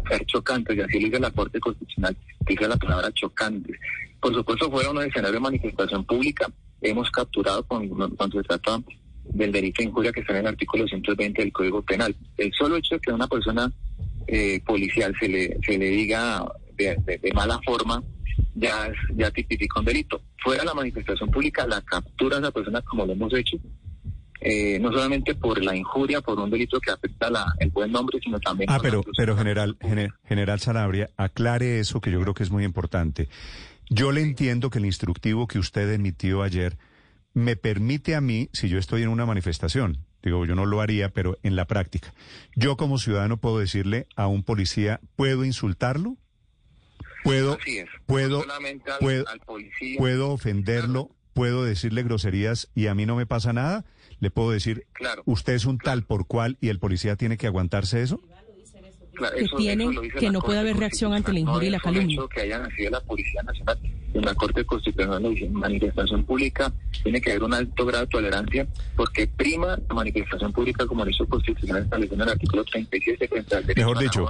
ser 0.09 0.25
chocantes, 0.25 0.75
y 0.75 0.81
así 0.81 0.99
lo 0.99 1.05
dice 1.05 1.19
la 1.19 1.29
Corte 1.29 1.59
Constitucional, 1.59 2.17
dice 2.47 2.67
la 2.67 2.75
palabra 2.75 3.11
chocantes. 3.11 3.77
Por 4.19 4.33
supuesto, 4.33 4.71
fuera 4.71 4.89
un 4.89 5.03
escenario 5.03 5.33
de 5.33 5.39
manifestación 5.39 6.03
pública, 6.05 6.47
hemos 6.81 7.11
capturado 7.11 7.63
cuando, 7.63 8.09
cuando 8.15 8.41
se 8.41 8.47
trata 8.47 8.81
del 9.25 9.51
delito 9.51 9.83
de 9.83 9.89
injuria 9.89 10.11
que 10.11 10.21
está 10.21 10.33
en 10.33 10.39
el 10.39 10.47
artículo 10.47 10.87
120 10.87 11.39
del 11.39 11.53
Código 11.53 11.83
Penal. 11.83 12.15
El 12.35 12.51
solo 12.53 12.77
hecho 12.77 12.95
de 12.95 13.01
que 13.01 13.11
a 13.11 13.15
una 13.15 13.27
persona 13.27 13.71
eh, 14.25 14.59
policial 14.65 15.15
se 15.19 15.29
le, 15.29 15.59
se 15.63 15.77
le 15.77 15.89
diga 15.89 16.51
de, 16.75 16.95
de 17.05 17.31
mala 17.33 17.59
forma, 17.63 18.01
ya, 18.55 18.91
ya 19.15 19.31
tipifica 19.31 19.79
un 19.79 19.85
delito. 19.85 20.21
Fuera 20.43 20.63
la 20.63 20.73
manifestación 20.73 21.29
pública, 21.29 21.67
la 21.67 21.81
captura 21.81 22.37
a 22.37 22.39
esa 22.39 22.51
persona 22.51 22.81
como 22.81 23.05
lo 23.05 23.13
hemos 23.13 23.33
hecho, 23.33 23.57
eh, 24.41 24.79
no 24.79 24.91
solamente 24.91 25.35
por 25.35 25.63
la 25.63 25.75
injuria, 25.75 26.21
por 26.21 26.39
un 26.39 26.49
delito 26.49 26.79
que 26.79 26.91
afecta 26.91 27.29
la, 27.29 27.45
el 27.59 27.69
buen 27.71 27.91
nombre, 27.91 28.19
sino 28.23 28.39
también... 28.39 28.69
Ah, 28.69 28.79
pero, 28.81 29.03
pero 29.17 29.35
general, 29.35 29.77
gener, 29.81 30.11
general 30.25 30.59
Sanabria, 30.59 31.09
aclare 31.17 31.79
eso 31.79 31.99
que 31.99 32.11
yo 32.11 32.21
creo 32.21 32.33
que 32.33 32.43
es 32.43 32.51
muy 32.51 32.63
importante. 32.63 33.27
Yo 33.89 34.11
le 34.11 34.21
entiendo 34.21 34.69
que 34.69 34.79
el 34.79 34.85
instructivo 34.85 35.47
que 35.47 35.59
usted 35.59 35.91
emitió 35.91 36.41
ayer 36.41 36.77
me 37.33 37.55
permite 37.55 38.15
a 38.15 38.21
mí, 38.21 38.49
si 38.53 38.69
yo 38.69 38.77
estoy 38.77 39.03
en 39.03 39.09
una 39.09 39.25
manifestación, 39.25 40.05
digo, 40.23 40.45
yo 40.45 40.55
no 40.55 40.65
lo 40.65 40.81
haría, 40.81 41.09
pero 41.09 41.37
en 41.43 41.55
la 41.55 41.65
práctica, 41.65 42.13
yo 42.55 42.77
como 42.77 42.97
ciudadano 42.97 43.37
puedo 43.37 43.59
decirle 43.59 44.07
a 44.15 44.27
un 44.27 44.43
policía, 44.43 45.01
¿puedo 45.15 45.43
insultarlo? 45.43 46.17
Puedo, 47.23 47.57
puedo, 48.05 48.45
puedo, 48.99 49.25
puedo 49.97 50.31
ofenderlo, 50.31 51.09
puedo 51.33 51.63
decirle 51.63 52.03
groserías 52.03 52.69
y 52.75 52.87
a 52.87 52.95
mí 52.95 53.05
no 53.05 53.15
me 53.15 53.25
pasa 53.25 53.53
nada. 53.53 53.85
Le 54.19 54.31
puedo 54.31 54.51
decir, 54.51 54.85
usted 55.25 55.53
es 55.53 55.65
un 55.65 55.77
tal 55.77 56.03
por 56.03 56.27
cual 56.27 56.57
y 56.59 56.69
el 56.69 56.79
policía 56.79 57.15
tiene 57.15 57.37
que 57.37 57.47
aguantarse 57.47 58.01
eso. 58.01 58.21
que 59.35 59.45
tiene, 59.57 59.89
que 60.17 60.29
no 60.29 60.41
puede 60.41 60.59
haber 60.59 60.77
reacción 60.77 61.13
ante 61.13 61.31
la 61.33 61.39
injuria 61.39 61.67
y 61.67 61.71
la 61.71 61.79
calumnia. 61.79 62.21
que 62.33 62.41
haya 62.41 62.59
nacido 62.59 62.91
la 62.91 63.01
Policía 63.01 63.41
Nacional. 63.43 63.79
En 64.13 64.25
la 64.25 64.33
Corte 64.33 64.65
Constitucional 64.65 65.21
lo 65.21 65.29
dice, 65.29 65.49
manifestación 65.49 66.25
pública. 66.25 66.73
Tiene 67.03 67.21
que 67.21 67.31
haber 67.31 67.43
un 67.43 67.53
alto 67.53 67.85
grado 67.85 68.05
de 68.05 68.11
tolerancia 68.11 68.67
porque 68.95 69.27
prima 69.27 69.77
la 69.87 69.95
manifestación 69.95 70.51
pública 70.51 70.85
como 70.87 71.03
el 71.03 71.09
hecho 71.09 71.27
constitucional 71.27 71.83
establecido 71.83 72.15
en 72.15 72.21
el 72.21 72.29
artículo 72.29 72.63
37 72.63 73.27
frente 73.27 73.55
al 73.55 73.65
derecho 73.65 73.87
Mejor 73.87 73.99
dicho, 73.99 74.27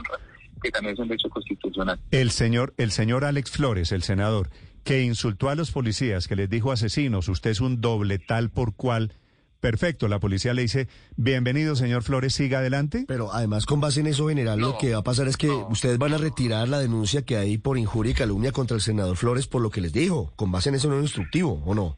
que 0.61 0.71
también 0.71 0.93
es 0.93 0.99
un 0.99 1.07
derecho 1.07 1.29
constitucional. 1.29 1.99
El 2.11 2.31
señor, 2.31 2.73
el 2.77 2.91
señor 2.91 3.25
Alex 3.25 3.51
Flores, 3.51 3.91
el 3.91 4.03
senador, 4.03 4.49
que 4.83 5.03
insultó 5.03 5.49
a 5.49 5.55
los 5.55 5.71
policías, 5.71 6.27
que 6.27 6.35
les 6.35 6.49
dijo 6.49 6.71
asesinos, 6.71 7.27
usted 7.27 7.51
es 7.51 7.61
un 7.61 7.81
doble 7.81 8.19
tal 8.19 8.49
por 8.49 8.73
cual. 8.75 9.13
Perfecto, 9.59 10.07
la 10.07 10.19
policía 10.19 10.53
le 10.53 10.61
dice, 10.61 10.87
bienvenido 11.17 11.75
señor 11.75 12.03
Flores, 12.03 12.33
siga 12.33 12.59
adelante. 12.59 13.03
Pero 13.07 13.33
además 13.33 13.65
con 13.65 13.81
base 13.81 13.99
en 13.99 14.07
eso 14.07 14.29
general 14.29 14.59
lo 14.59 14.77
que 14.77 14.93
va 14.93 14.99
a 14.99 15.03
pasar 15.03 15.27
es 15.27 15.35
que 15.35 15.49
ustedes 15.49 15.97
van 15.97 16.13
a 16.13 16.17
retirar 16.17 16.69
la 16.69 16.79
denuncia 16.79 17.23
que 17.23 17.35
hay 17.35 17.57
por 17.57 17.77
injuria 17.77 18.11
y 18.11 18.15
calumnia 18.15 18.53
contra 18.53 18.75
el 18.75 18.81
senador 18.81 19.17
Flores 19.17 19.47
por 19.47 19.61
lo 19.61 19.69
que 19.69 19.81
les 19.81 19.91
dijo, 19.91 20.31
con 20.37 20.51
base 20.51 20.69
en 20.69 20.75
eso 20.75 20.87
nuevo 20.87 21.03
instructivo, 21.03 21.61
¿o 21.65 21.75
no? 21.75 21.97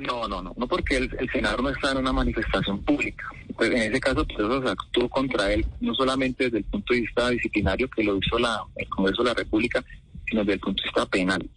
No, 0.00 0.26
no, 0.26 0.42
no, 0.42 0.54
no 0.56 0.66
porque 0.66 0.96
el, 0.96 1.14
el, 1.18 1.30
senador 1.30 1.62
no 1.62 1.68
está 1.68 1.92
en 1.92 1.98
una 1.98 2.12
manifestación 2.12 2.82
pública. 2.82 3.28
Pues 3.54 3.70
en 3.70 3.82
ese 3.82 4.00
caso, 4.00 4.26
pues 4.26 4.38
eso 4.38 4.62
se 4.62 4.68
actuó 4.70 5.08
contra 5.10 5.52
él, 5.52 5.66
no 5.80 5.94
solamente 5.94 6.44
desde 6.44 6.58
el 6.58 6.64
punto 6.64 6.94
de 6.94 7.00
vista 7.02 7.28
disciplinario 7.28 7.88
que 7.90 8.02
lo 8.02 8.16
hizo 8.16 8.38
la, 8.38 8.62
el 8.76 8.88
Congreso 8.88 9.22
de 9.22 9.28
la 9.28 9.34
República, 9.34 9.84
sino 10.26 10.40
desde 10.40 10.54
el 10.54 10.60
punto 10.60 10.82
de 10.82 10.86
vista 10.88 11.06
penal. 11.06 11.50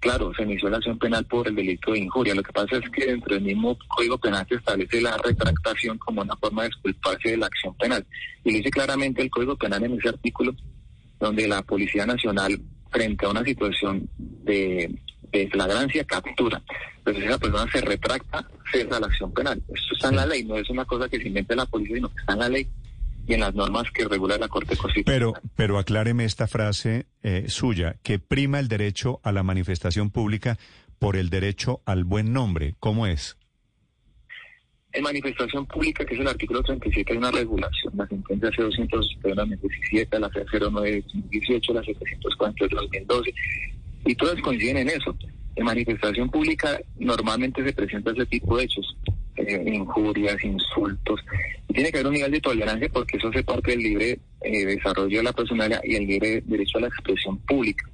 Claro, 0.00 0.32
se 0.34 0.44
inició 0.44 0.70
la 0.70 0.78
acción 0.78 0.98
penal 0.98 1.26
por 1.26 1.48
el 1.48 1.54
delito 1.54 1.92
de 1.92 1.98
injuria. 1.98 2.34
Lo 2.34 2.42
que 2.42 2.52
pasa 2.52 2.76
es 2.76 2.88
que 2.90 3.06
dentro 3.06 3.34
del 3.34 3.44
mismo 3.44 3.76
Código 3.88 4.16
Penal 4.18 4.46
se 4.48 4.54
establece 4.54 5.00
la 5.00 5.16
retractación 5.18 5.98
como 5.98 6.22
una 6.22 6.36
forma 6.36 6.62
de 6.62 6.68
disculparse 6.68 7.30
de 7.30 7.36
la 7.36 7.46
acción 7.46 7.74
penal. 7.76 8.06
Y 8.44 8.54
dice 8.54 8.70
claramente 8.70 9.20
el 9.20 9.30
Código 9.30 9.56
Penal 9.56 9.84
en 9.84 9.98
ese 9.98 10.08
artículo, 10.08 10.54
donde 11.18 11.48
la 11.48 11.62
Policía 11.62 12.06
Nacional, 12.06 12.58
frente 12.90 13.26
a 13.26 13.30
una 13.30 13.42
situación 13.42 14.08
de 14.16 14.94
de 15.38 15.48
flagrancia 15.48 16.04
captura. 16.04 16.62
Entonces 16.98 17.24
esa 17.24 17.38
persona 17.38 17.70
se 17.70 17.80
retracta, 17.80 18.48
cesa 18.72 19.00
la 19.00 19.06
acción 19.06 19.32
penal. 19.32 19.62
Esto 19.68 19.94
está 19.94 20.08
en 20.08 20.16
la 20.16 20.26
ley, 20.26 20.44
no 20.44 20.56
es 20.56 20.68
una 20.70 20.84
cosa 20.84 21.08
que 21.08 21.18
se 21.18 21.28
invente 21.28 21.54
la 21.54 21.66
policía, 21.66 21.96
sino 21.96 22.08
que 22.08 22.20
está 22.20 22.32
en 22.34 22.38
la 22.38 22.48
ley 22.48 22.68
y 23.28 23.34
en 23.34 23.40
las 23.40 23.54
normas 23.54 23.90
que 23.90 24.06
regula 24.06 24.38
la 24.38 24.48
Corte 24.48 24.76
Constitucional. 24.76 25.34
Pero, 25.40 25.50
pero 25.56 25.78
acláreme 25.78 26.24
esta 26.24 26.46
frase 26.46 27.06
eh, 27.22 27.46
suya, 27.48 27.96
que 28.02 28.18
prima 28.18 28.60
el 28.60 28.68
derecho 28.68 29.20
a 29.24 29.32
la 29.32 29.42
manifestación 29.42 30.10
pública 30.10 30.58
por 30.98 31.16
el 31.16 31.28
derecho 31.30 31.80
al 31.84 32.04
buen 32.04 32.32
nombre. 32.32 32.74
¿Cómo 32.78 33.06
es? 33.06 33.36
En 34.92 35.02
manifestación 35.02 35.66
pública, 35.66 36.06
que 36.06 36.14
es 36.14 36.20
el 36.20 36.28
artículo 36.28 36.62
37, 36.62 37.12
hay 37.12 37.18
una 37.18 37.30
regulación, 37.30 37.92
la 37.96 38.06
sentencia 38.06 38.50
C-217, 38.50 40.18
la 40.18 40.30
C-09-2018, 40.30 41.74
la 41.74 41.82
C-348 41.82 42.68
2012, 42.70 43.34
y 44.06 44.14
todas 44.14 44.40
coinciden 44.40 44.78
en 44.78 44.88
eso. 44.88 45.16
En 45.56 45.64
manifestación 45.64 46.30
pública 46.30 46.78
normalmente 46.98 47.64
se 47.64 47.72
presenta 47.72 48.12
ese 48.12 48.26
tipo 48.26 48.56
de 48.56 48.64
hechos, 48.64 48.96
eh, 49.36 49.64
injurias, 49.66 50.42
insultos. 50.44 51.20
Y 51.68 51.74
tiene 51.74 51.90
que 51.90 51.98
haber 51.98 52.08
un 52.08 52.14
nivel 52.14 52.32
de 52.32 52.40
tolerancia 52.40 52.88
porque 52.90 53.16
eso 53.16 53.28
hace 53.28 53.42
parte 53.42 53.72
del 53.72 53.80
libre 53.80 54.18
eh, 54.42 54.66
desarrollo 54.66 55.18
de 55.18 55.24
la 55.24 55.32
personalidad 55.32 55.80
y 55.82 55.96
el 55.96 56.06
libre 56.06 56.42
derecho 56.44 56.78
a 56.78 56.82
la 56.82 56.88
expresión 56.88 57.38
pública. 57.38 57.88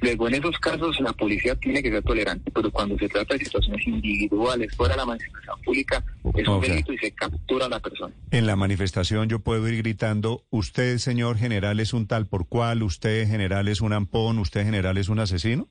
Luego, 0.00 0.28
en 0.28 0.34
esos 0.34 0.56
casos, 0.58 0.98
la 1.00 1.12
policía 1.12 1.54
tiene 1.56 1.82
que 1.82 1.90
ser 1.90 2.02
tolerante, 2.02 2.50
pero 2.52 2.70
cuando 2.70 2.96
se 2.98 3.08
trata 3.08 3.34
de 3.34 3.44
situaciones 3.44 3.86
individuales 3.86 4.74
fuera 4.76 4.94
de 4.94 4.98
la 4.98 5.06
manifestación 5.06 5.60
pública, 5.62 6.04
es 6.34 6.48
un 6.48 6.60
delito 6.60 6.92
y 6.92 6.98
se 6.98 7.10
captura 7.12 7.66
a 7.66 7.68
la 7.68 7.80
persona. 7.80 8.14
En 8.30 8.46
la 8.46 8.54
manifestación 8.54 9.28
yo 9.28 9.40
puedo 9.40 9.66
ir 9.68 9.76
gritando, 9.78 10.44
usted, 10.50 10.98
señor 10.98 11.36
general, 11.36 11.80
es 11.80 11.92
un 11.92 12.06
tal 12.06 12.26
por 12.26 12.46
cual, 12.46 12.82
usted, 12.82 13.26
general, 13.26 13.66
es 13.68 13.80
un 13.80 13.92
ampón, 13.92 14.38
usted, 14.38 14.64
general, 14.64 14.98
es 14.98 15.08
un 15.08 15.18
asesino. 15.18 15.68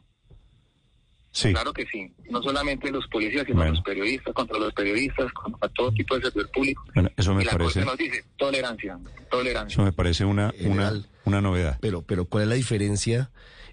Sí. 1.32 1.54
Claro 1.54 1.72
que 1.72 1.86
sí. 1.86 2.12
No 2.32 2.42
solamente 2.42 2.90
los 2.92 3.08
policías, 3.08 3.46
sino 3.46 3.63
los 3.63 3.82
periodistas, 3.82 4.34
contra 4.34 4.58
los 4.58 4.74
periodistas, 4.74 5.32
contra 5.34 5.70
todo 5.70 5.92
tipo 5.92 6.16
de 6.16 6.24
servidor 6.24 6.50
público. 6.52 6.84
Bueno, 6.96 7.10
eso 7.16 7.36
me 7.36 7.44
y 7.44 7.46
la 7.46 7.52
parece. 7.52 7.86
nos 7.86 7.98
dice 7.98 8.26
tolerancia, 8.38 8.98
tolerancia. 9.30 9.74
Eso 9.74 9.84
me 9.84 9.92
parece 9.92 10.26
una, 10.26 10.52
una, 10.62 10.94
una 11.26 11.42
novedad. 11.42 11.78
Pero, 11.80 12.02
pero 12.02 12.26
¿cuál 12.26 12.44
es 12.44 12.50
la 12.50 12.56
diferencia 12.56 13.30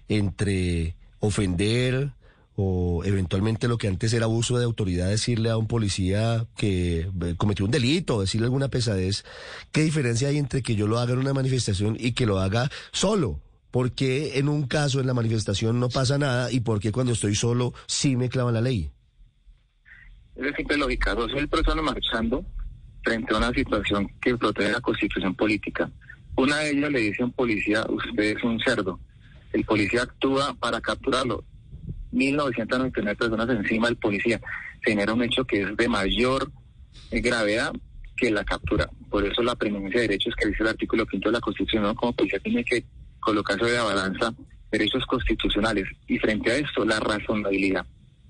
entre 0.07 0.95
ofender 1.19 2.11
o 2.55 3.03
eventualmente 3.03 3.67
lo 3.67 3.77
que 3.77 3.87
antes 3.87 4.13
era 4.13 4.25
abuso 4.25 4.57
de 4.57 4.63
autoridad, 4.63 5.09
decirle 5.09 5.49
a 5.49 5.57
un 5.57 5.67
policía 5.67 6.45
que 6.55 7.01
eh, 7.01 7.35
cometió 7.37 7.65
un 7.65 7.71
delito, 7.71 8.21
decirle 8.21 8.45
alguna 8.45 8.69
pesadez? 8.69 9.25
¿Qué 9.71 9.81
diferencia 9.81 10.29
hay 10.29 10.37
entre 10.37 10.61
que 10.61 10.75
yo 10.75 10.87
lo 10.87 10.99
haga 10.99 11.13
en 11.13 11.19
una 11.19 11.33
manifestación 11.33 11.97
y 11.99 12.13
que 12.13 12.25
lo 12.25 12.39
haga 12.39 12.69
solo? 12.91 13.41
¿Por 13.71 13.91
qué 13.91 14.39
en 14.39 14.47
un 14.47 14.67
caso 14.67 15.01
en 15.01 15.07
la 15.07 15.13
manifestación 15.13 15.81
no 15.81 15.89
pasa 15.89 16.17
nada 16.17 16.49
y 16.49 16.61
por 16.61 16.79
qué 16.79 16.93
cuando 16.93 17.11
estoy 17.11 17.35
solo 17.35 17.73
sí 17.87 18.15
me 18.15 18.29
clavan 18.29 18.53
la 18.53 18.61
ley? 18.61 18.89
Es 20.37 20.55
simple 20.55 20.77
lógica. 20.77 21.13
Dos 21.13 21.33
mil 21.33 21.47
personas 21.49 21.83
marchando 21.83 22.45
frente 23.03 23.33
a 23.33 23.37
una 23.37 23.51
situación 23.51 24.09
que 24.21 24.37
protege 24.37 24.71
la 24.71 24.79
constitución 24.79 25.35
política. 25.35 25.91
Una 26.37 26.59
de 26.59 26.71
ellas 26.71 26.91
le 26.91 26.99
dice 26.99 27.21
a 27.21 27.25
un 27.25 27.33
policía, 27.33 27.85
usted 27.89 28.23
es 28.37 28.43
un 28.43 28.59
cerdo. 28.61 28.97
El 29.55 29.63
policía 29.63 30.01
actúa 30.01 30.53
para 30.59 30.81
capturarlo. 30.81 31.45
1.999 32.11 33.17
personas 33.17 33.49
encima 33.49 33.87
del 33.87 33.95
policía. 33.95 34.41
Se 34.83 34.91
genera 34.91 35.13
un 35.13 35.23
hecho 35.23 35.45
que 35.45 35.61
es 35.61 35.77
de 35.77 35.87
mayor 35.87 36.51
gravedad 37.09 37.71
que 38.17 38.31
la 38.31 38.43
captura. 38.43 38.89
Por 39.09 39.25
eso 39.25 39.41
la 39.43 39.55
preeminencia 39.55 40.01
de 40.01 40.09
derechos 40.09 40.35
que 40.35 40.49
dice 40.49 40.61
el 40.61 40.69
artículo 40.69 41.05
5 41.09 41.29
de 41.29 41.31
la 41.31 41.39
Constitución, 41.39 41.95
como 41.95 42.11
policía 42.11 42.39
tiene 42.39 42.65
que 42.65 42.83
colocar 43.21 43.57
sobre 43.57 43.75
la 43.75 43.83
balanza 43.83 44.33
derechos 44.69 45.05
constitucionales. 45.05 45.85
Y 46.05 46.19
frente 46.19 46.51
a 46.51 46.57
esto, 46.57 46.83
la 46.83 46.99
razonabilidad 46.99 47.85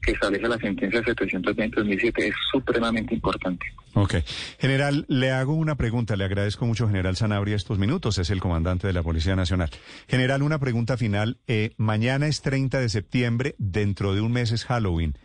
que 0.06 0.12
establece 0.12 0.48
la 0.48 0.58
sentencia 0.58 1.02
720-2007 1.02 2.24
es 2.24 2.36
supremamente 2.52 3.16
importante. 3.16 3.66
Ok. 3.94 4.16
General, 4.60 5.06
le 5.08 5.32
hago 5.32 5.54
una 5.54 5.76
pregunta. 5.76 6.16
Le 6.16 6.26
agradezco 6.26 6.66
mucho, 6.66 6.88
General 6.88 7.16
Sanabria, 7.16 7.56
estos 7.56 7.80
minutos. 7.80 8.18
Es 8.18 8.30
el 8.30 8.40
comandante 8.40 8.88
de 8.88 8.94
la 8.94 9.04
Policía 9.04 9.36
Nacional. 9.36 9.70
General, 10.08 10.44
una 10.44 10.60
pregunta 10.60 10.98
final. 10.98 11.40
Eh, 11.48 11.72
mañana 11.78 12.28
es 12.28 12.42
30 12.42 12.80
de 12.80 12.90
septiembre, 12.90 13.56
dentro 13.58 14.14
de 14.14 14.22
un 14.22 14.32
mes 14.32 14.52
es 14.52 14.66
Halloween. 14.66 15.18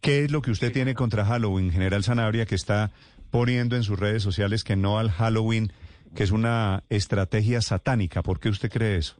¿Qué 0.00 0.24
es 0.24 0.30
lo 0.30 0.42
que 0.42 0.50
usted 0.50 0.72
tiene 0.72 0.94
contra 0.94 1.24
Halloween, 1.24 1.70
General 1.70 2.02
Sanabria, 2.02 2.44
que 2.44 2.54
está 2.54 2.90
poniendo 3.30 3.76
en 3.76 3.84
sus 3.84 3.98
redes 3.98 4.22
sociales 4.22 4.64
que 4.64 4.76
no 4.76 4.98
al 4.98 5.10
Halloween, 5.10 5.72
que 6.14 6.24
es 6.24 6.30
una 6.30 6.82
estrategia 6.90 7.62
satánica? 7.62 8.22
¿Por 8.22 8.40
qué 8.40 8.48
usted 8.48 8.70
cree 8.70 8.98
eso? 8.98 9.16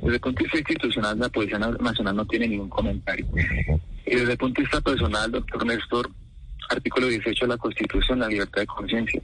Desde 0.00 0.14
el 0.14 0.20
punto 0.20 0.38
de 0.38 0.44
vista 0.44 0.58
institucional, 0.58 1.18
la 1.18 1.28
Policía 1.28 1.58
Nacional 1.58 2.16
no 2.16 2.26
tiene 2.26 2.48
ningún 2.48 2.68
comentario. 2.68 3.26
Y 4.06 4.14
desde 4.14 4.32
el 4.32 4.38
punto 4.38 4.60
de 4.60 4.64
vista 4.64 4.80
personal, 4.80 5.30
doctor 5.30 5.66
Néstor, 5.66 6.10
artículo 6.68 7.08
18 7.08 7.44
de 7.44 7.48
la 7.48 7.56
Constitución, 7.56 8.18
la 8.20 8.28
libertad 8.28 8.62
de 8.62 8.66
conciencia. 8.66 9.22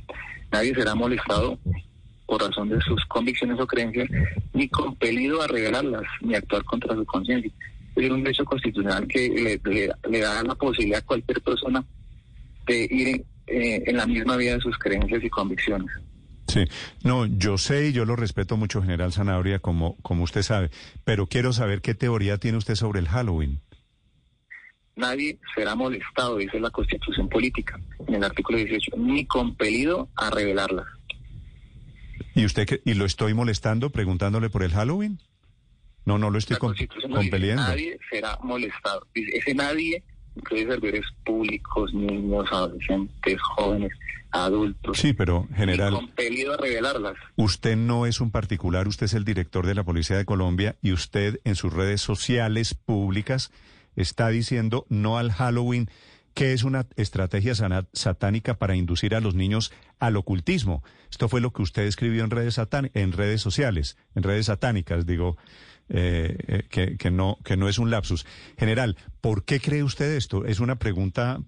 Nadie 0.51 0.75
será 0.75 0.95
molestado 0.95 1.59
por 2.27 2.43
razón 2.43 2.69
de 2.69 2.81
sus 2.81 3.05
convicciones 3.07 3.61
o 3.61 3.67
creencias, 3.67 4.09
ni 4.53 4.69
compelido 4.69 5.43
a 5.43 5.47
revelarlas, 5.47 6.05
ni 6.23 6.35
actuar 6.35 6.65
contra 6.65 6.95
su 6.95 7.05
conciencia. 7.05 7.51
Es 7.97 8.11
un 8.11 8.23
derecho 8.23 8.45
constitucional 8.45 9.07
que 9.07 9.61
le, 9.63 10.21
da 10.21 10.43
la 10.43 10.55
posibilidad 10.55 11.01
a 11.01 11.07
cualquier 11.07 11.41
persona 11.43 11.85
de 12.67 12.89
ir 12.91 13.09
en, 13.09 13.25
eh, 13.47 13.83
en 13.87 13.97
la 13.97 14.07
misma 14.07 14.37
vía 14.37 14.55
de 14.55 14.61
sus 14.61 14.77
creencias 14.79 15.23
y 15.23 15.29
convicciones. 15.29 15.91
Sí, 16.47 16.65
no, 17.03 17.27
yo 17.27 17.59
sé 17.59 17.89
y 17.89 17.93
yo 17.93 18.05
lo 18.05 18.17
respeto 18.17 18.57
mucho, 18.57 18.83
General 18.83 19.13
Zanabria, 19.13 19.59
como, 19.59 19.97
como 20.03 20.25
usted 20.25 20.43
sabe, 20.43 20.71
pero 21.05 21.27
quiero 21.27 21.53
saber 21.53 21.81
qué 21.81 21.95
teoría 21.95 22.39
tiene 22.39 22.59
usted 22.59 22.75
sobre 22.75 23.01
el 23.01 23.09
Halloween. 23.09 23.61
Nadie 24.97 25.39
será 25.55 25.75
molestado, 25.75 26.37
dice 26.37 26.61
la 26.61 26.71
Constitución 26.71 27.29
Política, 27.29 27.81
en 28.07 28.15
el 28.15 28.25
artículo 28.25 28.59
18, 28.59 28.93
ni 28.99 29.27
compelido 29.27 30.09
a 30.17 30.31
revelarla. 30.31 30.85
¿Y 32.35 32.45
usted 32.45 32.81
y 32.85 32.95
lo 32.95 33.05
estoy 33.05 33.35
molestando 33.35 33.91
preguntándole 33.91 34.51
por 34.51 34.63
el 34.63 34.73
Halloween? 34.73 35.19
No, 36.05 36.19
no 36.19 36.31
lo 36.31 36.39
estoy 36.39 36.59
com 36.59 36.75
compeliendo. 37.13 37.63
nadie 37.63 37.99
será 38.11 38.39
molestado. 38.43 39.07
Ese 39.15 39.55
nadie 39.55 40.03
incluye 40.37 40.67
servidores 40.67 41.07
públicos, 41.25 41.93
niños, 41.95 42.47
adolescentes, 42.51 43.41
jóvenes, 43.41 43.93
adultos. 44.31 44.99
Sí, 44.99 45.13
pero 45.13 45.47
general. 45.55 45.95
compelido 45.95 46.55
a 46.55 46.57
revelarlas. 46.57 47.15
Usted 47.37 47.77
no 47.77 48.07
es 48.07 48.21
un 48.21 48.31
particular, 48.31 48.89
usted 48.89 49.07
es 49.07 49.15
el 49.15 49.25
director 49.25 49.67
de 49.67 49.75
la 49.75 49.85
Policía 49.85 50.17
de 50.17 50.25
Colombia 50.25 50.77
y 50.83 50.93
usted 50.93 51.41
en 51.45 51.55
sus 51.55 51.73
redes 51.73 52.01
sociales 52.01 52.75
públicas 52.75 53.53
está 53.97 54.29
diciendo 54.29 54.87
no 54.89 55.19
al 55.19 55.31
Halloween, 55.31 55.89
que 56.35 56.53
es 56.53 56.65
una 56.65 56.87
estrategia 56.97 57.55
satánica 57.93 58.55
para 58.55 58.75
inducir 58.75 59.15
a 59.15 59.21
los 59.21 59.37
niños 59.37 59.73
al 60.01 60.17
ocultismo. 60.17 60.83
Esto 61.11 61.29
fue 61.29 61.41
lo 61.41 61.53
que 61.53 61.63
usted 61.63 61.83
escribió 61.85 62.25
en 62.25 62.31
redes, 62.31 62.61
en 62.95 63.13
redes 63.13 63.41
sociales, 63.41 63.97
en 64.17 64.25
redes 64.25 64.47
satánicas, 64.47 65.07
digo. 65.07 65.37
Eh, 65.91 66.37
eh, 66.47 66.63
que, 66.71 66.97
que, 66.97 67.11
no, 67.11 67.39
que 67.45 67.57
no 67.57 67.69
es 67.69 67.79
un 67.79 67.91
lapsus. 67.91 68.25
General, 68.59 68.97
¿por 69.21 69.45
qué 69.45 69.61
cree 69.61 69.83
usted 69.83 70.17
esto? 70.17 70.47
Es 70.47 70.61
una 70.61 70.77
pregunta, 70.77 71.41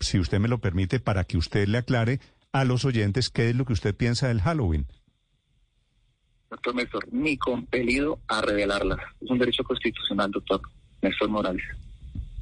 si 0.00 0.18
usted 0.18 0.40
me 0.40 0.48
lo 0.48 0.58
permite, 0.58 0.98
para 0.98 1.24
que 1.24 1.36
usted 1.36 1.68
le 1.68 1.78
aclare 1.78 2.20
a 2.52 2.64
los 2.64 2.84
oyentes 2.84 3.30
qué 3.30 3.50
es 3.50 3.56
lo 3.56 3.64
que 3.64 3.74
usted 3.74 3.94
piensa 3.94 4.28
del 4.28 4.40
Halloween. 4.40 4.86
Doctor 6.50 6.74
Néstor, 6.74 7.08
ni 7.12 7.36
compelido 7.36 8.20
a 8.28 8.40
revelarlas. 8.40 8.98
Es 9.20 9.30
un 9.30 9.38
derecho 9.38 9.62
constitucional, 9.64 10.30
doctor 10.30 10.60
Néstor 11.02 11.28
Morales. 11.28 11.64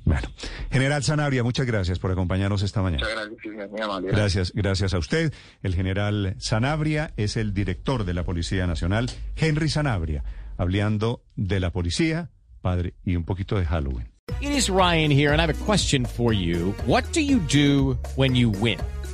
Bueno, 0.04 0.28
General 0.70 1.02
Sanabria, 1.02 1.42
muchas 1.42 1.66
gracias 1.66 1.98
por 1.98 2.10
acompañarnos 2.10 2.62
esta 2.62 2.82
mañana. 2.82 3.06
Muchas 3.30 3.52
gracias, 3.52 3.80
amable. 3.80 4.10
Gracias, 4.10 4.52
gracias 4.52 4.92
a 4.92 4.98
usted. 4.98 5.32
El 5.62 5.74
general 5.74 6.34
Sanabria 6.38 7.14
es 7.16 7.38
el 7.38 7.54
director 7.54 8.04
de 8.04 8.12
la 8.12 8.24
Policía 8.24 8.66
Nacional, 8.66 9.10
Henry 9.36 9.70
Sanabria, 9.70 10.22
hablando 10.56 11.22
de 11.36 11.60
la 11.60 11.70
policía, 11.70 12.30
padre, 12.60 12.94
y 13.04 13.16
un 13.16 13.24
poquito 13.24 13.56
de 13.56 13.64
Halloween. 13.64 14.08
It 14.40 14.50
is 14.50 14.68
Ryan 14.68 15.10
here, 15.10 15.32
and 15.32 15.40
I 15.40 15.46
have 15.46 15.50
a 15.50 15.64
question 15.64 16.04
for 16.04 16.32
you. 16.32 16.74
What 16.86 17.04
do 17.12 17.20
you 17.20 17.40
do 17.40 17.98
when 18.16 18.34
you 18.34 18.50
win? 18.50 18.78